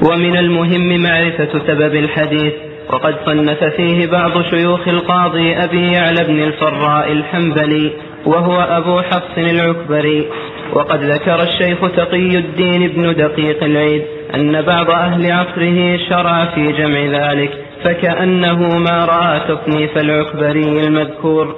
ومن 0.09 0.37
المهم 0.37 1.03
معرفة 1.03 1.59
سبب 1.67 1.95
الحديث 1.95 2.53
وقد 2.89 3.15
صنف 3.25 3.63
فيه 3.63 4.07
بعض 4.07 4.41
شيوخ 4.41 4.87
القاضي 4.87 5.55
أبي 5.55 5.91
يعلى 5.91 6.23
بن 6.23 6.43
الفراء 6.43 7.11
الحنبلي 7.11 7.91
وهو 8.25 8.61
أبو 8.61 9.01
حفص 9.01 9.37
العكبري. 9.37 10.29
وقد 10.73 11.03
ذكر 11.03 11.43
الشيخ 11.43 11.79
تقي 11.95 12.37
الدين 12.37 12.87
بن 12.87 13.15
دقيق 13.15 13.63
العيد 13.63 14.03
أن 14.35 14.61
بعض 14.61 14.91
أهل 14.91 15.31
عصره 15.31 15.97
شرع 16.09 16.45
في 16.45 16.71
جمع 16.71 16.99
ذلك 17.19 17.51
فكأنه 17.83 18.77
ما 18.77 19.05
رأى 19.05 19.39
تصنيف 19.39 19.97
العكبري 19.97 20.87
المذكور. 20.87 21.55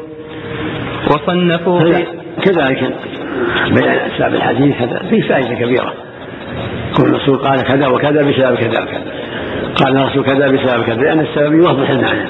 وصنفوا 1.07 1.79
كذلك 2.41 2.93
بيان 3.69 3.97
أسباب 4.11 4.33
الحديث 4.33 4.75
هذا 4.75 5.03
فيه 5.09 5.21
فائدة 5.21 5.53
كبيرة. 5.55 5.93
كل 6.97 7.03
الرسول 7.03 7.37
قال 7.37 7.61
كذا 7.61 7.87
وكذا 7.87 8.21
بسبب 8.21 8.55
كذا 8.55 8.81
وكذا. 8.83 9.03
قال 9.75 9.97
الرسول 9.97 10.23
كذا 10.23 10.47
بسبب 10.47 10.83
كذا 10.83 10.95
لأن 10.95 11.19
السبب 11.19 11.53
يوضح 11.53 11.89
المعنى 11.89 12.29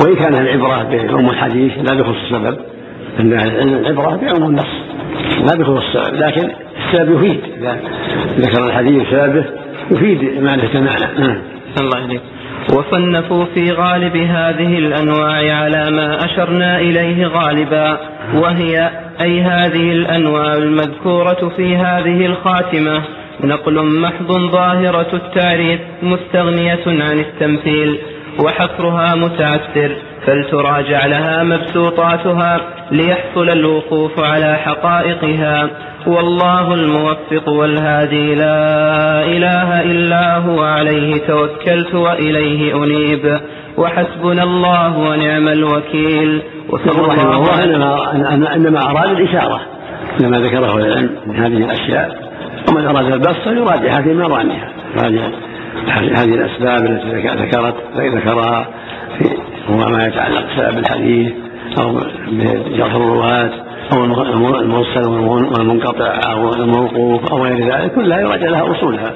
وإن 0.00 0.16
كان 0.16 0.34
العبرة 0.34 0.82
بعموم 0.82 1.30
الحديث 1.30 1.72
لا 1.76 1.94
بخصوص 1.94 2.16
السبب. 2.24 2.69
أن 3.18 3.32
العبرة 3.74 4.16
بعموم 4.16 4.50
النص. 4.50 4.66
لا 5.46 5.54
بخصوص 5.54 5.96
لكن 6.12 6.50
السبب 6.78 7.24
يفيد. 7.24 7.40
إذا 7.58 7.80
ذكر 8.38 8.66
الحديث 8.66 9.02
سببه 9.10 9.44
يفيد 9.90 10.42
معرفة 10.42 10.78
المعنى 10.78 11.18
نعم. 11.18 11.38
الله 11.80 11.96
عليك 11.96 12.20
وصنفوا 12.72 13.44
في 13.54 13.72
غالب 13.72 14.16
هذه 14.16 14.78
الأنواع 14.78 15.54
على 15.54 15.90
ما 15.90 16.24
أشرنا 16.24 16.78
إليه 16.78 17.26
غالبا 17.26 18.00
وهي 18.34 18.90
أي 19.20 19.40
هذه 19.40 19.92
الأنواع 19.92 20.54
المذكورة 20.54 21.52
في 21.56 21.76
هذه 21.76 22.26
الخاتمة. 22.26 23.02
نقل 23.44 24.00
محض 24.00 24.32
ظاهرة 24.32 25.06
التعريف 25.12 25.80
مستغنية 26.02 26.84
عن 26.86 27.18
التمثيل. 27.18 27.98
وحصرها 28.44 29.14
متعسر 29.14 29.96
فلتراجع 30.26 31.06
لها 31.06 31.42
مبسوطاتها 31.42 32.60
ليحصل 32.90 33.50
الوقوف 33.50 34.20
على 34.20 34.54
حقائقها. 34.54 35.70
والله 36.06 36.74
الموفق 36.74 37.48
والهادي 37.48 38.34
لا 38.34 39.22
إله 39.24 39.82
إلا 39.82 40.36
هو 40.36 40.62
عليه 40.62 41.26
توكلت 41.26 41.94
وإليه 41.94 42.84
أنيب. 42.84 43.40
وحسبنا 43.76 44.42
الله 44.42 44.98
ونعم 44.98 45.48
الوكيل. 45.48 46.42
وصلى 46.68 47.02
الله 47.02 47.36
الله 47.36 47.64
إنما, 47.64 48.54
إنما 48.54 48.90
أراد 48.90 49.10
الإشارة. 49.10 49.60
لما 50.20 50.38
ذكره 50.38 50.76
العلم 50.76 51.10
من 51.26 51.36
هذه 51.36 51.64
الأشياء. 51.64 52.30
ومن 52.68 52.86
أراد 52.86 53.12
البسط 53.12 53.46
يراجع 53.46 53.98
هذه 53.98 54.10
المرانيها 54.10 54.68
يراجع 54.96 55.28
هذه 55.88 56.34
الأسباب 56.34 56.86
التي 56.86 57.28
ذكرت 57.42 57.74
ذكرها 57.96 58.68
في 59.18 59.28
وما 59.68 60.06
يتعلق 60.06 60.46
بسبب 60.46 60.78
الحديث 60.78 61.32
أو 61.78 62.00
بجرح 62.28 62.94
الرواة 62.94 63.50
أو 63.92 64.04
المرسل 64.60 65.08
والمنقطع 65.08 66.20
أو 66.32 66.54
الموقوف 66.54 67.32
أو 67.32 67.44
غير 67.44 67.58
ذلك 67.58 67.94
كلها 67.94 68.20
يراجع 68.20 68.48
لها 68.48 68.70
أصولها. 68.70 69.14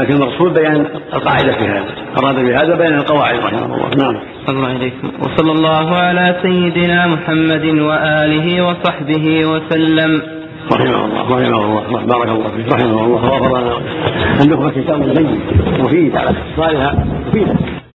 لكن 0.00 0.14
المقصود 0.14 0.54
بيان 0.54 0.86
القاعدة 1.14 1.52
في 1.52 1.64
هذا. 1.64 1.84
أراد 2.18 2.34
بهذا 2.34 2.74
بيان 2.74 2.94
القواعد 2.94 3.38
رحمه 3.38 3.64
الله. 3.64 3.90
نعم. 3.96 4.16
الله 4.48 4.68
عليكم. 4.68 5.10
وصلى 5.20 5.52
الله 5.52 5.96
على 5.96 6.36
سيدنا 6.42 7.06
محمد 7.06 7.64
وآله 7.64 8.62
وصحبه 8.62 9.46
وسلم. 9.46 10.35
رحمه 10.72 11.04
الله 11.04 11.80
رحمه 11.80 11.88
الله 11.88 12.04
بارك 12.06 12.28
الله 12.28 12.50
فيك 12.56 12.72
رحمه 12.72 12.84
الله 12.84 13.02
وغفر 13.02 13.58
لنا. 13.60 13.74
عندكم 14.40 14.70
كتاب 14.70 15.02
جيد 15.14 15.40
مفيد 15.80 16.16
على 16.16 16.30
اختصارها 16.30 17.04
مفيده 17.28 17.54